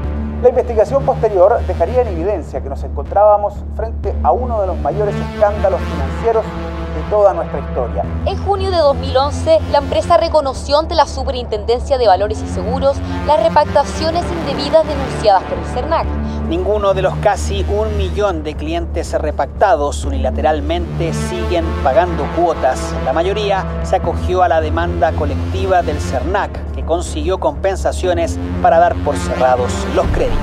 la 0.41 0.49
investigación 0.49 1.05
posterior 1.05 1.59
dejaría 1.67 2.01
en 2.01 2.07
evidencia 2.09 2.61
que 2.61 2.69
nos 2.69 2.81
encontrábamos 2.83 3.55
frente 3.75 4.15
a 4.23 4.31
uno 4.31 4.61
de 4.61 4.67
los 4.67 4.77
mayores 4.77 5.13
escándalos 5.15 5.81
financieros 5.81 6.45
de 6.45 7.09
toda 7.09 7.33
nuestra 7.33 7.59
historia. 7.59 8.05
En 8.25 8.37
junio 8.45 8.71
de 8.71 8.77
2011, 8.77 9.59
la 9.71 9.79
empresa 9.79 10.15
reconoció 10.15 10.79
ante 10.79 10.95
la 10.95 11.05
Superintendencia 11.05 11.97
de 11.97 12.07
Valores 12.07 12.41
y 12.41 12.47
Seguros 12.47 12.97
las 13.27 13.43
repactaciones 13.43 14.23
indebidas 14.31 14.87
denunciadas 14.87 15.43
por 15.43 15.57
el 15.57 15.65
CERNAC. 15.65 16.07
Ninguno 16.49 16.95
de 16.95 17.03
los 17.03 17.15
casi 17.17 17.63
un 17.69 17.95
millón 17.95 18.41
de 18.41 18.55
clientes 18.55 19.13
repactados 19.13 20.03
unilateralmente 20.03 21.13
siguen 21.13 21.63
pagando 21.83 22.25
cuotas. 22.35 22.95
La 23.05 23.13
mayoría 23.13 23.63
se 23.83 23.97
acogió 23.97 24.41
a 24.41 24.47
la 24.47 24.59
demanda 24.59 25.11
colectiva 25.11 25.83
del 25.83 25.99
CERNAC, 25.99 26.73
que 26.73 26.83
consiguió 26.83 27.39
compensaciones 27.39 28.39
para 28.63 28.79
dar 28.79 28.95
por 29.03 29.15
cerrados 29.15 29.71
los 29.93 30.07
créditos. 30.07 30.39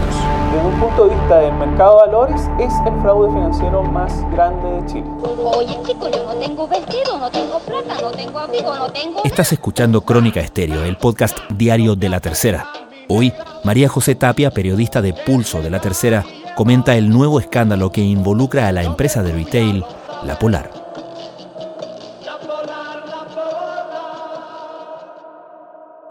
Desde 0.53 0.65
un 0.65 0.79
punto 0.79 1.09
de 1.09 1.15
vista 1.17 1.41
del 1.41 1.55
mercado 1.55 1.99
de 1.99 2.07
valores, 2.07 2.41
es 2.61 2.73
el 2.87 3.03
fraude 3.03 3.33
financiero 3.33 3.83
más 3.83 4.13
grande 4.31 4.81
de 4.81 4.87
Chile. 4.87 5.07
Oye, 5.45 5.77
chico, 5.85 6.09
yo 6.09 6.25
no 6.25 6.35
tengo 6.37 6.69
vestido, 6.69 7.19
no 7.19 7.29
tengo 7.31 7.59
plata, 7.59 8.01
no 8.01 8.11
tengo 8.13 8.39
abrigo, 8.39 8.77
no 8.77 8.89
tengo... 8.91 9.25
Estás 9.25 9.53
escuchando 9.53 10.03
Crónica 10.03 10.39
Estéreo, 10.39 10.85
el 10.85 10.97
podcast 10.99 11.37
diario 11.51 11.97
de 11.97 12.09
La 12.09 12.21
Tercera. 12.21 12.86
Hoy, 13.09 13.33
María 13.63 13.89
José 13.89 14.17
Tapia, 14.17 14.51
periodista 14.51 15.01
de 15.01 15.13
Pulso 15.13 15.63
de 15.63 15.71
La 15.71 15.81
Tercera, 15.81 16.25
comenta 16.57 16.97
el 16.97 17.09
nuevo 17.09 17.39
escándalo 17.39 17.93
que 17.93 18.01
involucra 18.01 18.67
a 18.67 18.73
la 18.73 18.83
empresa 18.83 19.23
de 19.23 19.33
retail, 19.33 19.85
La 20.25 20.39
Polar. 20.39 20.73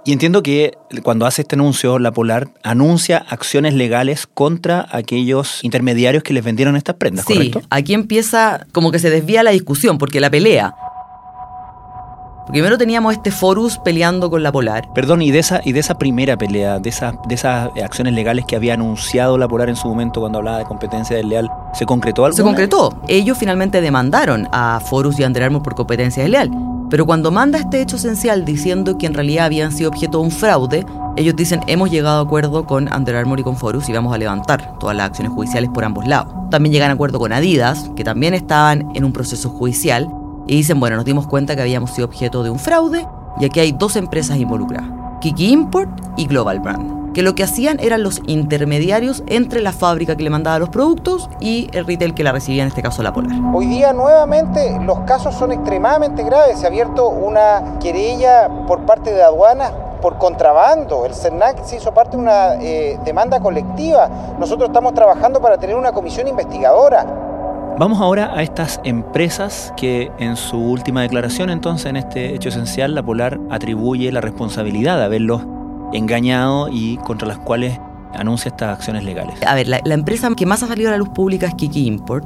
Y 0.06 0.14
entiendo 0.14 0.44
que 0.44 0.78
cuando 1.04 1.26
hace 1.26 1.42
este 1.42 1.56
anuncio, 1.56 2.00
la 2.00 2.12
Polar 2.12 2.48
anuncia 2.64 3.26
acciones 3.28 3.74
legales 3.74 4.28
contra 4.28 4.88
aquellos 4.92 5.64
intermediarios 5.64 6.24
que 6.24 6.34
les 6.34 6.44
vendieron 6.44 6.78
estas 6.78 6.96
prendas, 6.96 7.26
sí, 7.26 7.52
aquí 7.72 7.94
empieza 7.94 8.68
como 8.72 8.92
que 8.92 9.00
se 9.00 9.10
desvía 9.10 9.44
la 9.44 9.52
discusión, 9.52 9.98
porque 9.98 10.22
la 10.22 10.30
pelea 10.30 10.76
Primero 12.48 12.78
teníamos 12.78 13.14
este 13.14 13.32
Forus 13.32 13.80
peleando 13.80 14.30
con 14.30 14.44
la 14.44 14.52
Polar. 14.52 14.88
Perdón, 14.94 15.24
y 15.24 15.32
de 15.32 15.40
esa, 15.40 15.62
y 15.64 15.72
de 15.72 15.80
esa 15.80 15.98
primera 15.98 16.38
pelea, 16.38 16.80
de, 16.80 16.90
esa, 16.90 17.14
de 17.28 17.34
esas 17.34 17.72
acciones 17.84 18.14
legales 18.14 18.46
que 18.46 18.56
había 18.56 18.76
anunciado 18.76 19.38
la 19.38 19.48
Polar 19.48 19.70
en 19.70 19.76
su 19.76 19.88
momento 19.88 20.20
cuando 20.20 20.38
hablaba 20.38 20.60
de 20.60 20.66
competencia 20.66 21.16
desleal, 21.16 21.50
¿se 21.74 21.86
concretó 21.86 22.24
algo? 22.24 22.38
Se 22.38 22.44
concretó. 22.44 23.02
Ellos 23.08 23.38
finalmente 23.38 23.82
demandaron 23.82 24.48
a 24.52 24.80
Forus 24.80 25.20
y 25.20 25.24
a 25.24 25.28
Armour 25.28 25.64
por 25.64 25.74
competencia 25.74 26.22
desleal. 26.22 26.52
Pero 26.90 27.08
cuando 27.08 27.32
manda 27.32 27.58
este 27.58 27.82
hecho 27.82 27.96
esencial 27.96 28.46
diciendo 28.46 28.98
que 28.98 29.08
en 29.08 29.16
realidad 29.16 29.46
habían 29.46 29.72
sido 29.72 29.90
objeto 29.90 30.20
de 30.20 30.26
un 30.26 30.32
fraude, 30.32 30.86
ellos 31.18 31.36
dicen 31.36 31.62
hemos 31.66 31.90
llegado 31.90 32.20
a 32.20 32.24
acuerdo 32.24 32.66
con 32.66 32.94
Under 32.94 33.16
Armour 33.16 33.40
y 33.40 33.44
con 33.44 33.58
Forus 33.58 33.90
y 33.90 33.94
vamos 33.94 34.14
a 34.14 34.20
levantar 34.20 34.78
todas 34.80 34.96
las 34.96 35.08
acciones 35.08 35.34
judiciales 35.34 35.72
por 35.74 35.84
ambos 35.84 36.06
lados. 36.06 36.32
También 36.52 36.74
llegan 36.74 36.92
a 36.92 36.94
acuerdo 36.94 37.18
con 37.18 37.34
Adidas, 37.34 37.90
que 37.96 38.04
también 38.04 38.36
estaban 38.36 38.92
en 38.94 39.04
un 39.04 39.14
proceso 39.14 39.50
judicial, 39.50 40.08
y 40.48 40.56
dicen, 40.56 40.80
bueno, 40.80 40.96
nos 40.96 41.06
dimos 41.06 41.28
cuenta 41.28 41.56
que 41.56 41.62
habíamos 41.62 41.92
sido 41.92 42.08
objeto 42.08 42.44
de 42.44 42.50
un 42.50 42.60
fraude 42.60 43.08
y 43.40 43.46
aquí 43.46 43.60
hay 43.60 43.72
dos 43.72 43.96
empresas 43.96 44.38
involucradas, 44.38 44.90
Kiki 45.22 45.52
Import 45.52 45.90
y 46.18 46.28
Global 46.28 46.60
Brand, 46.60 47.14
que 47.14 47.22
lo 47.22 47.36
que 47.36 47.44
hacían 47.44 47.80
eran 47.80 48.04
los 48.04 48.22
intermediarios 48.28 49.24
entre 49.28 49.62
la 49.62 49.72
fábrica 49.72 50.16
que 50.16 50.24
le 50.24 50.30
mandaba 50.30 50.60
los 50.60 50.70
productos 50.70 51.30
y 51.40 51.70
el 51.74 51.86
retail 51.86 52.14
que 52.14 52.24
la 52.24 52.32
recibía, 52.32 52.64
en 52.64 52.70
este 52.70 52.82
caso 52.82 53.04
la 53.04 53.14
Polar. 53.14 53.36
Hoy 53.54 53.66
día 53.68 53.94
nuevamente 53.94 54.78
los 54.82 55.00
casos 55.02 55.36
son 55.36 55.52
extremadamente 55.52 56.24
graves. 56.24 56.60
Se 56.60 56.66
ha 56.66 56.70
abierto 56.70 57.08
una 57.10 57.80
querella 57.80 58.50
por 58.68 58.86
parte 58.86 59.12
de 59.12 59.24
aduanas 59.24 59.72
por 60.02 60.18
contrabando. 60.20 61.06
El 61.06 61.16
CERNAC 61.16 61.64
se 61.64 61.78
hizo 61.78 61.92
parte 61.94 62.16
de 62.16 62.22
una 62.22 62.56
eh, 62.62 63.00
demanda 63.04 63.40
colectiva. 63.40 64.08
Nosotros 64.38 64.70
estamos 64.70 64.94
trabajando 64.94 65.42
para 65.42 65.58
tener 65.58 65.76
una 65.76 65.94
comisión 65.94 66.28
investigadora. 66.28 67.25
Vamos 67.78 68.00
ahora 68.00 68.32
a 68.34 68.42
estas 68.42 68.80
empresas 68.86 69.74
que 69.76 70.10
en 70.18 70.38
su 70.38 70.58
última 70.58 71.02
declaración, 71.02 71.50
entonces, 71.50 71.88
en 71.88 71.98
este 71.98 72.34
hecho 72.34 72.48
esencial, 72.48 72.96
la 72.96 73.04
Polar 73.04 73.38
atribuye 73.50 74.14
la 74.14 74.22
responsabilidad 74.22 74.98
de 74.98 75.04
haberlos 75.04 75.42
engañado 75.92 76.70
y 76.72 76.96
contra 76.98 77.28
las 77.28 77.38
cuales 77.38 77.78
anuncia 78.14 78.48
estas 78.48 78.78
acciones 78.78 79.04
legales. 79.04 79.36
A 79.46 79.56
ver, 79.56 79.68
la, 79.68 79.82
empresa 79.94 80.34
que 80.38 80.46
más 80.46 80.64
ha 80.64 80.68
salido 80.68 80.88
a 80.88 80.92
la 80.92 80.98
luz 80.98 81.10
pública 81.10 81.48
es 81.48 81.56
Kiki 81.56 81.86
Import. 81.86 82.26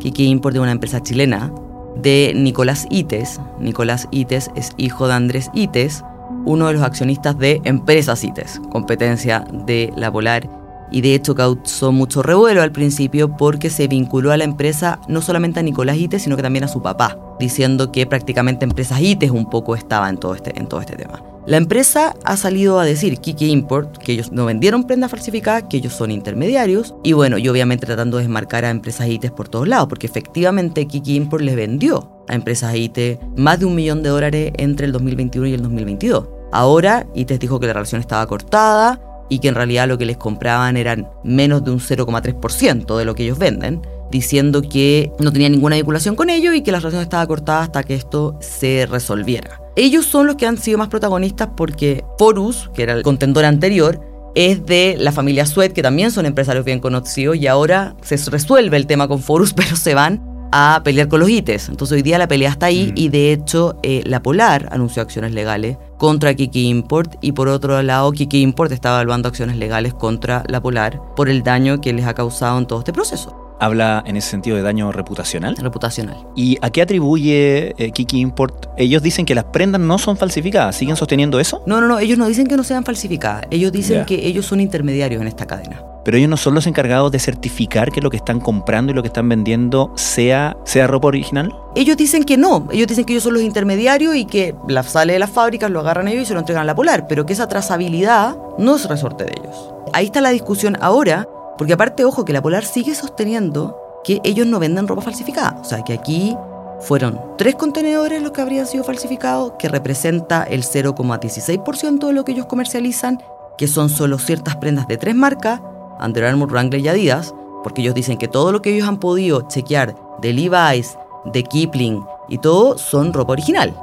Kiki 0.00 0.26
Import 0.26 0.56
es 0.56 0.60
una 0.60 0.72
empresa 0.72 1.02
chilena 1.02 1.50
de 1.96 2.32
Nicolás 2.36 2.86
Ites. 2.90 3.40
Nicolás 3.58 4.06
Ites 4.10 4.50
es 4.54 4.72
hijo 4.76 5.08
de 5.08 5.14
Andrés 5.14 5.50
Ites, 5.54 6.04
uno 6.44 6.66
de 6.66 6.74
los 6.74 6.82
accionistas 6.82 7.38
de 7.38 7.62
Empresas 7.64 8.22
Ites, 8.22 8.60
competencia 8.70 9.46
de 9.50 9.94
la 9.96 10.12
Polar 10.12 10.59
y 10.90 11.00
de 11.00 11.14
hecho 11.14 11.34
causó 11.34 11.92
mucho 11.92 12.22
revuelo 12.22 12.62
al 12.62 12.72
principio 12.72 13.36
porque 13.36 13.70
se 13.70 13.88
vinculó 13.88 14.32
a 14.32 14.36
la 14.36 14.44
empresa 14.44 15.00
no 15.08 15.22
solamente 15.22 15.60
a 15.60 15.62
Nicolás 15.62 15.96
Ites, 15.96 16.22
sino 16.22 16.36
que 16.36 16.42
también 16.42 16.64
a 16.64 16.68
su 16.68 16.82
papá, 16.82 17.18
diciendo 17.38 17.92
que 17.92 18.06
prácticamente 18.06 18.64
Empresas 18.64 19.00
Ites 19.00 19.30
un 19.30 19.48
poco 19.48 19.74
estaba 19.74 20.08
en 20.08 20.18
todo 20.18 20.34
este, 20.34 20.58
en 20.58 20.66
todo 20.66 20.80
este 20.80 20.96
tema. 20.96 21.22
La 21.46 21.56
empresa 21.56 22.14
ha 22.24 22.36
salido 22.36 22.78
a 22.78 22.84
decir, 22.84 23.18
Kiki 23.18 23.50
Import, 23.50 23.96
que 23.96 24.12
ellos 24.12 24.30
no 24.30 24.44
vendieron 24.44 24.86
prendas 24.86 25.10
falsificadas, 25.10 25.64
que 25.64 25.78
ellos 25.78 25.94
son 25.94 26.10
intermediarios, 26.10 26.94
y 27.02 27.14
bueno, 27.14 27.38
y 27.38 27.48
obviamente 27.48 27.86
tratando 27.86 28.18
de 28.18 28.24
desmarcar 28.24 28.66
a 28.66 28.70
Empresas 28.70 29.08
ITES 29.08 29.30
por 29.30 29.48
todos 29.48 29.66
lados, 29.66 29.88
porque 29.88 30.06
efectivamente 30.06 30.86
Kiki 30.86 31.16
Import 31.16 31.42
les 31.42 31.56
vendió 31.56 32.24
a 32.28 32.34
Empresas 32.34 32.76
IT 32.76 33.18
más 33.36 33.58
de 33.58 33.64
un 33.64 33.74
millón 33.74 34.02
de 34.02 34.10
dólares 34.10 34.52
entre 34.58 34.86
el 34.86 34.92
2021 34.92 35.48
y 35.48 35.54
el 35.54 35.62
2022. 35.62 36.28
Ahora 36.52 37.06
ITES 37.14 37.40
dijo 37.40 37.58
que 37.58 37.66
la 37.66 37.72
relación 37.72 38.00
estaba 38.00 38.26
cortada 38.26 39.00
y 39.30 39.38
que 39.38 39.48
en 39.48 39.54
realidad 39.54 39.88
lo 39.88 39.96
que 39.96 40.04
les 40.04 40.18
compraban 40.18 40.76
eran 40.76 41.08
menos 41.24 41.64
de 41.64 41.70
un 41.70 41.80
0,3% 41.80 42.98
de 42.98 43.04
lo 43.06 43.14
que 43.14 43.22
ellos 43.22 43.38
venden, 43.38 43.80
diciendo 44.10 44.60
que 44.60 45.12
no 45.20 45.32
tenía 45.32 45.48
ninguna 45.48 45.76
vinculación 45.76 46.16
con 46.16 46.28
ellos 46.28 46.54
y 46.54 46.62
que 46.62 46.72
la 46.72 46.80
relación 46.80 47.02
estaba 47.02 47.26
cortada 47.26 47.62
hasta 47.62 47.82
que 47.84 47.94
esto 47.94 48.36
se 48.40 48.86
resolviera. 48.90 49.62
Ellos 49.76 50.04
son 50.04 50.26
los 50.26 50.36
que 50.36 50.46
han 50.46 50.58
sido 50.58 50.76
más 50.76 50.88
protagonistas 50.88 51.50
porque 51.56 52.04
Forus, 52.18 52.68
que 52.74 52.82
era 52.82 52.92
el 52.92 53.02
contendor 53.02 53.44
anterior, 53.44 54.00
es 54.34 54.66
de 54.66 54.96
la 54.98 55.12
familia 55.12 55.46
Suet, 55.46 55.72
que 55.72 55.82
también 55.82 56.10
son 56.10 56.26
empresarios 56.26 56.64
bien 56.64 56.80
conocidos, 56.80 57.36
y 57.36 57.46
ahora 57.46 57.96
se 58.02 58.16
resuelve 58.30 58.76
el 58.76 58.86
tema 58.86 59.08
con 59.08 59.20
Forus, 59.20 59.52
pero 59.54 59.76
se 59.76 59.94
van 59.94 60.29
a 60.52 60.80
pelear 60.84 61.08
con 61.08 61.20
los 61.20 61.30
ITES. 61.30 61.68
Entonces 61.68 61.96
hoy 61.96 62.02
día 62.02 62.18
la 62.18 62.28
pelea 62.28 62.50
está 62.50 62.66
ahí 62.66 62.92
y 62.94 63.08
de 63.08 63.32
hecho 63.32 63.78
eh, 63.82 64.02
la 64.04 64.22
Polar 64.22 64.68
anunció 64.70 65.02
acciones 65.02 65.32
legales 65.32 65.76
contra 65.98 66.34
Kiki 66.34 66.68
Import 66.68 67.16
y 67.20 67.32
por 67.32 67.48
otro 67.48 67.82
lado 67.82 68.12
Kiki 68.12 68.42
Import 68.42 68.72
está 68.72 68.90
evaluando 68.90 69.28
acciones 69.28 69.56
legales 69.56 69.94
contra 69.94 70.44
la 70.48 70.60
Polar 70.60 71.00
por 71.14 71.28
el 71.28 71.42
daño 71.42 71.80
que 71.80 71.92
les 71.92 72.06
ha 72.06 72.14
causado 72.14 72.58
en 72.58 72.66
todo 72.66 72.80
este 72.80 72.92
proceso. 72.92 73.36
¿Habla 73.60 74.02
en 74.06 74.16
ese 74.16 74.30
sentido 74.30 74.56
de 74.56 74.62
daño 74.62 74.90
reputacional? 74.90 75.54
Reputacional. 75.54 76.16
¿Y 76.34 76.56
a 76.62 76.70
qué 76.70 76.80
atribuye 76.80 77.74
eh, 77.76 77.90
Kiki 77.92 78.18
Import? 78.18 78.68
Ellos 78.78 79.02
dicen 79.02 79.26
que 79.26 79.34
las 79.34 79.44
prendas 79.44 79.82
no 79.82 79.98
son 79.98 80.16
falsificadas. 80.16 80.76
¿Siguen 80.76 80.96
sosteniendo 80.96 81.38
eso? 81.38 81.62
No, 81.66 81.78
no, 81.78 81.86
no. 81.86 81.98
Ellos 81.98 82.16
no 82.16 82.26
dicen 82.26 82.46
que 82.46 82.56
no 82.56 82.64
sean 82.64 82.84
falsificadas. 82.84 83.44
Ellos 83.50 83.70
dicen 83.70 84.06
que 84.06 84.26
ellos 84.26 84.46
son 84.46 84.60
intermediarios 84.60 85.20
en 85.20 85.28
esta 85.28 85.46
cadena. 85.46 85.89
Pero 86.04 86.16
ellos 86.16 86.30
no 86.30 86.36
son 86.36 86.54
los 86.54 86.66
encargados 86.66 87.12
de 87.12 87.18
certificar 87.18 87.92
que 87.92 88.00
lo 88.00 88.10
que 88.10 88.16
están 88.16 88.40
comprando 88.40 88.92
y 88.92 88.94
lo 88.94 89.02
que 89.02 89.08
están 89.08 89.28
vendiendo 89.28 89.92
sea, 89.96 90.56
sea 90.64 90.86
ropa 90.86 91.08
original. 91.08 91.54
Ellos 91.74 91.96
dicen 91.96 92.24
que 92.24 92.36
no, 92.36 92.68
ellos 92.72 92.86
dicen 92.86 93.04
que 93.04 93.12
ellos 93.12 93.24
son 93.24 93.34
los 93.34 93.42
intermediarios 93.42 94.16
y 94.16 94.24
que 94.24 94.54
la 94.68 94.82
sale 94.82 95.12
de 95.12 95.18
las 95.18 95.30
fábricas, 95.30 95.70
lo 95.70 95.80
agarran 95.80 96.08
ellos 96.08 96.22
y 96.22 96.26
se 96.26 96.34
lo 96.34 96.40
entregan 96.40 96.62
a 96.62 96.66
la 96.66 96.74
Polar, 96.74 97.06
pero 97.06 97.26
que 97.26 97.32
esa 97.32 97.48
trazabilidad 97.48 98.36
no 98.58 98.76
es 98.76 98.88
resorte 98.88 99.24
de 99.24 99.34
ellos. 99.38 99.72
Ahí 99.92 100.06
está 100.06 100.20
la 100.20 100.30
discusión 100.30 100.76
ahora, 100.80 101.28
porque 101.58 101.74
aparte, 101.74 102.04
ojo, 102.04 102.24
que 102.24 102.32
la 102.32 102.42
Polar 102.42 102.64
sigue 102.64 102.94
sosteniendo 102.94 103.76
que 104.04 104.20
ellos 104.24 104.46
no 104.46 104.58
venden 104.58 104.88
ropa 104.88 105.02
falsificada. 105.02 105.58
O 105.60 105.64
sea, 105.64 105.82
que 105.82 105.92
aquí 105.92 106.36
fueron 106.80 107.20
tres 107.36 107.54
contenedores 107.56 108.22
los 108.22 108.32
que 108.32 108.40
habrían 108.40 108.66
sido 108.66 108.84
falsificados, 108.84 109.52
que 109.58 109.68
representa 109.68 110.44
el 110.44 110.64
0,16% 110.64 112.06
de 112.06 112.12
lo 112.12 112.24
que 112.24 112.32
ellos 112.32 112.46
comercializan, 112.46 113.22
que 113.58 113.68
son 113.68 113.90
solo 113.90 114.18
ciertas 114.18 114.56
prendas 114.56 114.88
de 114.88 114.96
tres 114.96 115.14
marcas, 115.14 115.60
Under 116.02 116.24
Armour, 116.24 116.50
Wrangler 116.50 116.80
y 116.80 116.88
Adidas, 116.88 117.34
porque 117.62 117.82
ellos 117.82 117.94
dicen 117.94 118.18
que 118.18 118.28
todo 118.28 118.52
lo 118.52 118.62
que 118.62 118.74
ellos 118.74 118.88
han 118.88 118.98
podido 118.98 119.42
chequear 119.48 119.96
de 120.20 120.32
Levi's, 120.32 120.96
de 121.24 121.42
Kipling 121.42 122.02
y 122.28 122.38
todo 122.38 122.78
son 122.78 123.12
ropa 123.12 123.32
original. 123.32 123.74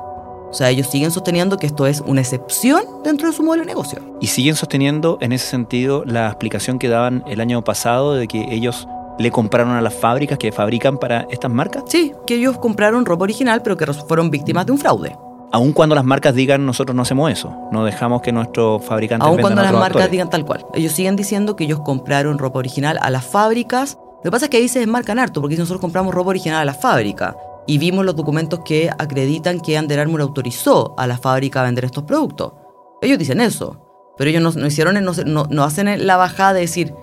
O 0.50 0.54
sea, 0.54 0.70
ellos 0.70 0.88
siguen 0.88 1.12
sosteniendo 1.12 1.58
que 1.58 1.68
esto 1.68 1.88
es 1.88 2.02
una 2.02 2.22
excepción 2.22 2.84
dentro 3.04 3.28
de 3.28 3.34
su 3.34 3.44
modelo 3.44 3.64
de 3.64 3.68
negocio. 3.68 4.00
Y 4.22 4.28
siguen 4.28 4.56
sosteniendo 4.56 5.18
en 5.20 5.34
ese 5.34 5.46
sentido 5.46 6.04
la 6.06 6.28
explicación 6.28 6.80
que 6.80 6.88
daban 6.88 7.24
el 7.28 7.42
año 7.42 7.64
pasado 7.64 8.14
de 8.14 8.28
que 8.28 8.54
ellos 8.54 8.88
le 9.20 9.32
compraron 9.32 9.74
a 9.74 9.82
las 9.82 9.96
fábricas 9.96 10.38
que 10.38 10.52
fabrican 10.52 10.98
para 10.98 11.28
estas 11.30 11.52
marcas. 11.52 11.84
Sí, 11.88 12.14
que 12.26 12.36
ellos 12.36 12.58
compraron 12.58 13.06
ropa 13.06 13.24
original 13.24 13.62
pero 13.62 13.76
que 13.76 13.86
fueron 13.94 14.30
víctimas 14.30 14.66
de 14.66 14.72
un 14.72 14.78
fraude. 14.78 15.18
Aun 15.52 15.72
cuando 15.72 15.96
las 15.96 16.04
marcas 16.04 16.36
digan 16.36 16.66
nosotros 16.66 16.96
no 16.96 17.04
hacemos 17.04 17.32
eso, 17.32 17.70
no 17.72 17.86
dejamos 17.86 18.22
que 18.22 18.32
nuestros 18.32 18.84
fabricantes 18.84 19.28
Aun 19.28 19.40
cuando 19.40 19.62
las 19.62 19.74
marcas 19.74 20.12
digan 20.12 20.30
tal 20.30 20.46
cual. 20.46 20.66
Ellos 20.74 20.92
siguen 20.92 21.16
diciendo 21.16 21.56
que 21.56 21.64
ellos 21.64 21.80
compraron 21.80 22.38
ropa 22.38 22.60
original 22.60 23.00
a 23.02 23.10
las 23.10 23.26
fábricas. 23.26 23.98
Lo 24.18 24.24
que 24.24 24.32
pasa 24.32 24.46
es 24.46 24.50
que 24.50 24.58
ahí 24.58 24.68
se 24.68 24.80
desmarcan 24.80 25.20
harto, 25.20 25.42
porque 25.42 25.56
nosotros 25.56 25.80
compramos 25.80 26.14
ropa 26.14 26.32
original 26.32 26.62
a 26.62 26.66
la 26.66 26.74
fábrica 26.74 27.38
y 27.66 27.78
vimos 27.78 28.06
los 28.06 28.16
documentos 28.16 28.62
que 28.66 28.90
acreditan 28.98 29.60
que 29.60 29.80
Under 29.80 30.00
Armour 30.00 30.22
autorizó 30.22 30.96
a 30.98 31.08
la 31.08 31.18
fábrica 31.18 31.62
a 31.62 31.64
vender 31.66 31.86
estos 31.86 32.04
productos. 32.04 32.54
Ellos 33.02 33.18
dicen 33.18 33.40
eso, 33.42 33.78
pero 34.18 34.30
ellos 34.30 34.56
no, 34.56 34.66
hicieron, 34.66 35.04
no, 35.04 35.46
no 35.50 35.64
hacen 35.64 36.08
la 36.08 36.18
bajada 36.18 36.54
de 36.54 36.62
decir, 36.62 36.94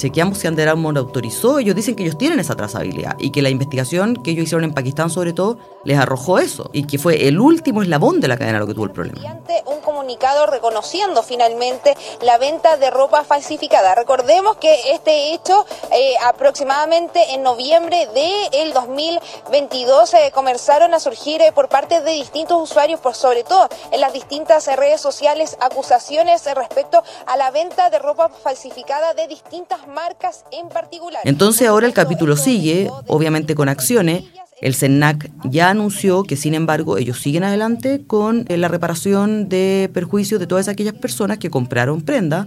chequeamos 0.00 0.38
si 0.38 0.48
Under 0.48 0.68
Armour 0.68 0.96
autorizó, 0.96 1.58
ellos 1.58 1.76
dicen 1.76 1.94
que 1.94 2.02
ellos 2.02 2.16
tienen 2.16 2.40
esa 2.40 2.56
trazabilidad 2.56 3.16
y 3.18 3.30
que 3.30 3.42
la 3.42 3.50
investigación 3.50 4.16
que 4.16 4.30
ellos 4.30 4.44
hicieron 4.44 4.64
en 4.64 4.72
Pakistán 4.72 5.10
sobre 5.10 5.34
todo 5.34 5.58
les 5.84 5.98
arrojó 5.98 6.38
eso 6.38 6.70
y 6.72 6.86
que 6.86 6.98
fue 6.98 7.28
el 7.28 7.38
último 7.38 7.82
eslabón 7.82 8.20
de 8.20 8.28
la 8.28 8.38
cadena 8.38 8.58
lo 8.58 8.66
que 8.66 8.74
tuvo 8.74 8.86
el 8.86 8.92
problema. 8.92 9.20
Un 9.66 9.80
comunicado 9.80 10.46
reconociendo 10.46 11.22
finalmente 11.22 11.94
la 12.22 12.38
venta 12.38 12.76
de 12.76 12.90
ropa 12.90 13.24
falsificada. 13.24 13.94
Recordemos 13.94 14.56
que 14.56 14.92
este 14.92 15.34
hecho 15.34 15.66
eh, 15.92 16.14
aproximadamente 16.24 17.34
en 17.34 17.42
noviembre 17.42 18.08
del 18.14 18.72
2022 18.72 20.14
eh, 20.14 20.32
comenzaron 20.32 20.94
a 20.94 21.00
surgir 21.00 21.42
eh, 21.42 21.52
por 21.52 21.68
parte 21.68 22.00
de 22.00 22.12
distintos 22.12 22.60
usuarios, 22.62 23.00
por 23.00 23.14
sobre 23.14 23.44
todo 23.44 23.68
en 23.92 24.00
las 24.00 24.12
distintas 24.12 24.66
redes 24.76 25.00
sociales, 25.00 25.56
acusaciones 25.60 26.44
respecto 26.54 27.02
a 27.26 27.36
la 27.36 27.50
venta 27.50 27.90
de 27.90 27.98
ropa 27.98 28.28
falsificada 28.28 29.14
de 29.14 29.28
distintas 29.28 29.86
marcas 29.90 30.44
en 30.52 30.68
particular. 30.68 31.20
Entonces 31.24 31.68
ahora 31.68 31.86
el 31.86 31.92
capítulo 31.92 32.36
sigue, 32.36 32.90
obviamente 33.06 33.54
con 33.54 33.68
acciones. 33.68 34.24
El 34.60 34.74
CENAC 34.74 35.30
ya 35.44 35.70
anunció 35.70 36.22
que, 36.22 36.36
sin 36.36 36.54
embargo, 36.54 36.98
ellos 36.98 37.18
siguen 37.18 37.44
adelante 37.44 38.02
con 38.06 38.44
eh, 38.48 38.58
la 38.58 38.68
reparación 38.68 39.48
de 39.48 39.90
perjuicios 39.92 40.38
de 40.38 40.46
todas 40.46 40.68
aquellas 40.68 40.92
personas 40.92 41.38
que 41.38 41.48
compraron 41.48 42.02
prenda 42.02 42.46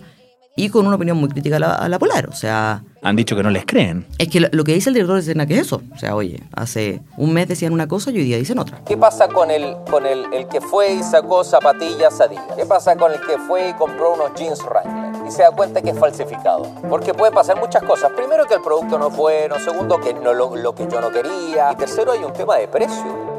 y 0.55 0.69
con 0.69 0.85
una 0.85 0.95
opinión 0.95 1.17
muy 1.17 1.29
crítica 1.29 1.57
a 1.57 1.89
la, 1.89 1.99
Polar. 1.99 2.29
O 2.29 2.33
sea. 2.33 2.83
Han 3.01 3.15
dicho 3.15 3.35
que 3.35 3.43
no 3.43 3.49
les 3.49 3.65
creen. 3.65 4.05
Es 4.17 4.29
que 4.29 4.39
lo, 4.39 4.63
que 4.63 4.73
dice 4.73 4.89
el 4.89 4.93
director 4.93 5.17
de 5.17 5.23
CENAC 5.23 5.51
es 5.51 5.59
eso. 5.59 5.81
O 5.93 5.97
sea, 5.97 6.15
oye, 6.15 6.41
hace 6.53 7.01
un 7.17 7.33
mes 7.33 7.47
decían 7.47 7.73
una 7.73 7.87
cosa 7.87 8.11
y 8.11 8.17
hoy 8.17 8.23
día 8.23 8.37
dicen 8.37 8.59
otra. 8.59 8.81
¿Qué 8.85 8.95
pasa 8.95 9.27
con 9.27 9.51
el, 9.51 9.75
con 9.89 10.05
el, 10.05 10.25
el 10.33 10.47
que 10.47 10.61
fue 10.61 10.93
y 10.93 11.03
sacó 11.03 11.43
zapatillas 11.43 12.21
Adidas? 12.21 12.45
¿Qué 12.55 12.65
pasa 12.65 12.95
con 12.95 13.11
el 13.11 13.19
que 13.19 13.37
fue 13.47 13.69
y 13.69 13.73
compró 13.73 14.13
unos 14.13 14.33
jeans 14.35 14.61
Wrangler? 14.63 15.13
y 15.27 15.31
se 15.31 15.41
da 15.41 15.51
cuenta 15.51 15.81
que 15.81 15.91
es 15.91 15.99
falsificado. 15.99 16.63
Porque 16.89 17.13
puede 17.13 17.31
pasar 17.31 17.59
muchas 17.59 17.83
cosas. 17.83 18.11
Primero 18.11 18.45
que 18.45 18.55
el 18.55 18.61
producto 18.61 18.97
no 18.97 19.07
es 19.07 19.15
bueno, 19.15 19.59
segundo 19.59 19.99
que 19.99 20.13
no 20.13 20.33
lo, 20.33 20.55
lo 20.55 20.75
que 20.75 20.87
yo 20.87 21.01
no 21.01 21.11
quería, 21.11 21.71
y 21.71 21.75
tercero 21.75 22.11
hay 22.11 22.23
un 22.23 22.33
tema 22.33 22.57
de 22.57 22.67
precio. 22.67 23.32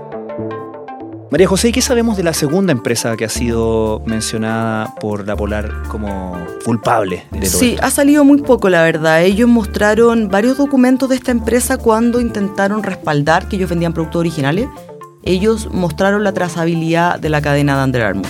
María 1.30 1.48
José, 1.48 1.72
¿qué 1.72 1.80
sabemos 1.80 2.16
de 2.16 2.22
la 2.22 2.32
segunda 2.32 2.72
empresa 2.72 3.16
que 3.16 3.24
ha 3.24 3.28
sido 3.28 4.02
mencionada 4.06 4.94
por 5.00 5.26
la 5.26 5.34
Polar 5.34 5.82
como 5.88 6.36
culpable 6.64 7.24
de 7.32 7.48
todo 7.48 7.58
Sí, 7.58 7.76
ha 7.82 7.90
salido 7.90 8.24
muy 8.24 8.42
poco, 8.42 8.68
la 8.68 8.82
verdad. 8.82 9.22
Ellos 9.22 9.48
mostraron 9.48 10.28
varios 10.28 10.58
documentos 10.58 11.08
de 11.08 11.16
esta 11.16 11.32
empresa 11.32 11.76
cuando 11.76 12.20
intentaron 12.20 12.82
respaldar 12.82 13.48
que 13.48 13.56
ellos 13.56 13.70
vendían 13.70 13.92
productos 13.92 14.20
originales. 14.20 14.68
Ellos 15.22 15.68
mostraron 15.72 16.22
la 16.22 16.32
trazabilidad 16.32 17.18
de 17.18 17.30
la 17.30 17.40
cadena 17.40 17.78
de 17.78 17.84
Under 17.84 18.02
Armour 18.02 18.26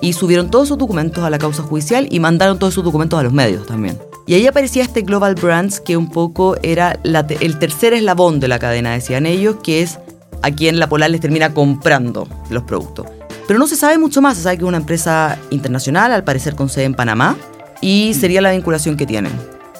y 0.00 0.12
subieron 0.12 0.50
todos 0.50 0.68
sus 0.68 0.76
documentos 0.78 1.24
a 1.24 1.30
la 1.30 1.38
causa 1.38 1.62
judicial 1.62 2.08
y 2.10 2.18
mandaron 2.20 2.58
todos 2.58 2.74
sus 2.74 2.84
documentos 2.84 3.18
a 3.18 3.22
los 3.22 3.32
medios 3.32 3.66
también. 3.66 3.98
Y 4.26 4.34
ahí 4.34 4.46
aparecía 4.46 4.82
este 4.82 5.02
Global 5.02 5.36
Brands 5.36 5.80
que 5.80 5.96
un 5.96 6.10
poco 6.10 6.56
era 6.62 6.98
el 7.02 7.58
tercer 7.58 7.94
eslabón 7.94 8.40
de 8.40 8.48
la 8.48 8.58
cadena, 8.58 8.92
decían 8.92 9.26
ellos, 9.26 9.56
que 9.62 9.82
es 9.82 9.98
a 10.42 10.50
quien 10.50 10.78
la 10.78 10.88
Polar 10.88 11.10
les 11.10 11.20
termina 11.20 11.54
comprando 11.54 12.28
los 12.50 12.62
productos. 12.64 13.06
Pero 13.46 13.58
no 13.58 13.66
se 13.66 13.76
sabe 13.76 13.98
mucho 13.98 14.22
más, 14.22 14.36
se 14.36 14.42
sabe 14.42 14.56
que 14.56 14.64
es 14.64 14.68
una 14.68 14.76
empresa 14.76 15.38
internacional, 15.50 16.12
al 16.12 16.24
parecer 16.24 16.54
con 16.54 16.68
sede 16.68 16.84
en 16.84 16.94
Panamá, 16.94 17.36
y 17.80 18.14
sería 18.14 18.40
la 18.40 18.52
vinculación 18.52 18.96
que 18.96 19.06
tienen. 19.06 19.32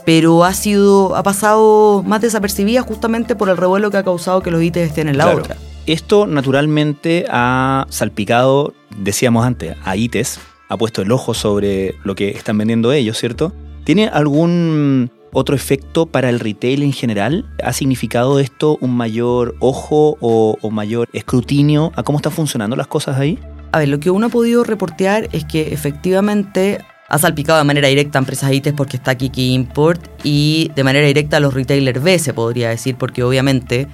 Pero 0.04 0.44
ha 0.44 0.52
sido, 0.52 1.14
ha 1.14 1.22
pasado 1.22 2.02
más 2.02 2.20
desapercibida 2.20 2.82
justamente 2.82 3.36
por 3.36 3.48
el 3.48 3.56
revuelo 3.56 3.90
que 3.90 3.98
ha 3.98 4.02
causado 4.02 4.42
que 4.42 4.50
los 4.50 4.62
ITES 4.62 4.88
estén 4.88 5.08
en 5.08 5.16
la 5.16 5.30
otra. 5.34 5.56
Esto 5.86 6.26
naturalmente 6.26 7.24
ha 7.30 7.86
salpicado, 7.88 8.74
decíamos 8.96 9.46
antes, 9.46 9.76
a 9.84 9.96
ITES, 9.96 10.40
ha 10.68 10.76
puesto 10.76 11.02
el 11.02 11.12
ojo 11.12 11.34
sobre 11.34 11.94
lo 12.04 12.14
que 12.14 12.30
están 12.30 12.58
vendiendo 12.58 12.92
ellos, 12.92 13.18
¿cierto? 13.18 13.52
¿Tiene 13.84 14.08
algún 14.08 15.10
otro 15.32 15.56
efecto 15.56 16.06
para 16.06 16.28
el 16.28 16.40
retail 16.40 16.82
en 16.82 16.92
general? 16.92 17.46
¿Ha 17.62 17.72
significado 17.72 18.38
esto 18.38 18.78
un 18.80 18.96
mayor 18.96 19.56
ojo 19.58 20.16
o, 20.20 20.70
mayor 20.70 21.08
escrutinio 21.12 21.92
a 21.96 22.02
cómo 22.02 22.18
están 22.18 22.32
funcionando 22.32 22.76
las 22.76 22.86
cosas 22.86 23.18
ahí? 23.18 23.38
A 23.72 23.78
ver, 23.78 23.88
lo 23.88 24.00
que 24.00 24.10
uno 24.10 24.26
ha 24.26 24.30
podido 24.30 24.64
reportear 24.64 25.28
es 25.32 25.44
que 25.44 25.72
efectivamente 25.72 26.78
ha 27.08 27.18
salpicado 27.18 27.58
de 27.58 27.64
manera 27.64 27.88
directa 27.88 28.18
a 28.18 28.20
empresas 28.20 28.52
ITES 28.52 28.74
porque 28.74 28.96
está 28.96 29.14
Kiki 29.14 29.54
Import 29.54 30.00
y 30.22 30.70
de 30.74 30.84
manera 30.84 31.06
directa 31.06 31.38
a 31.38 31.40
los 31.40 31.52
retailers 31.52 32.02
B, 32.02 32.18
se 32.18 32.32
podría 32.32 32.70
decir, 32.70 32.96
porque 32.96 33.22
obviamente 33.22 33.88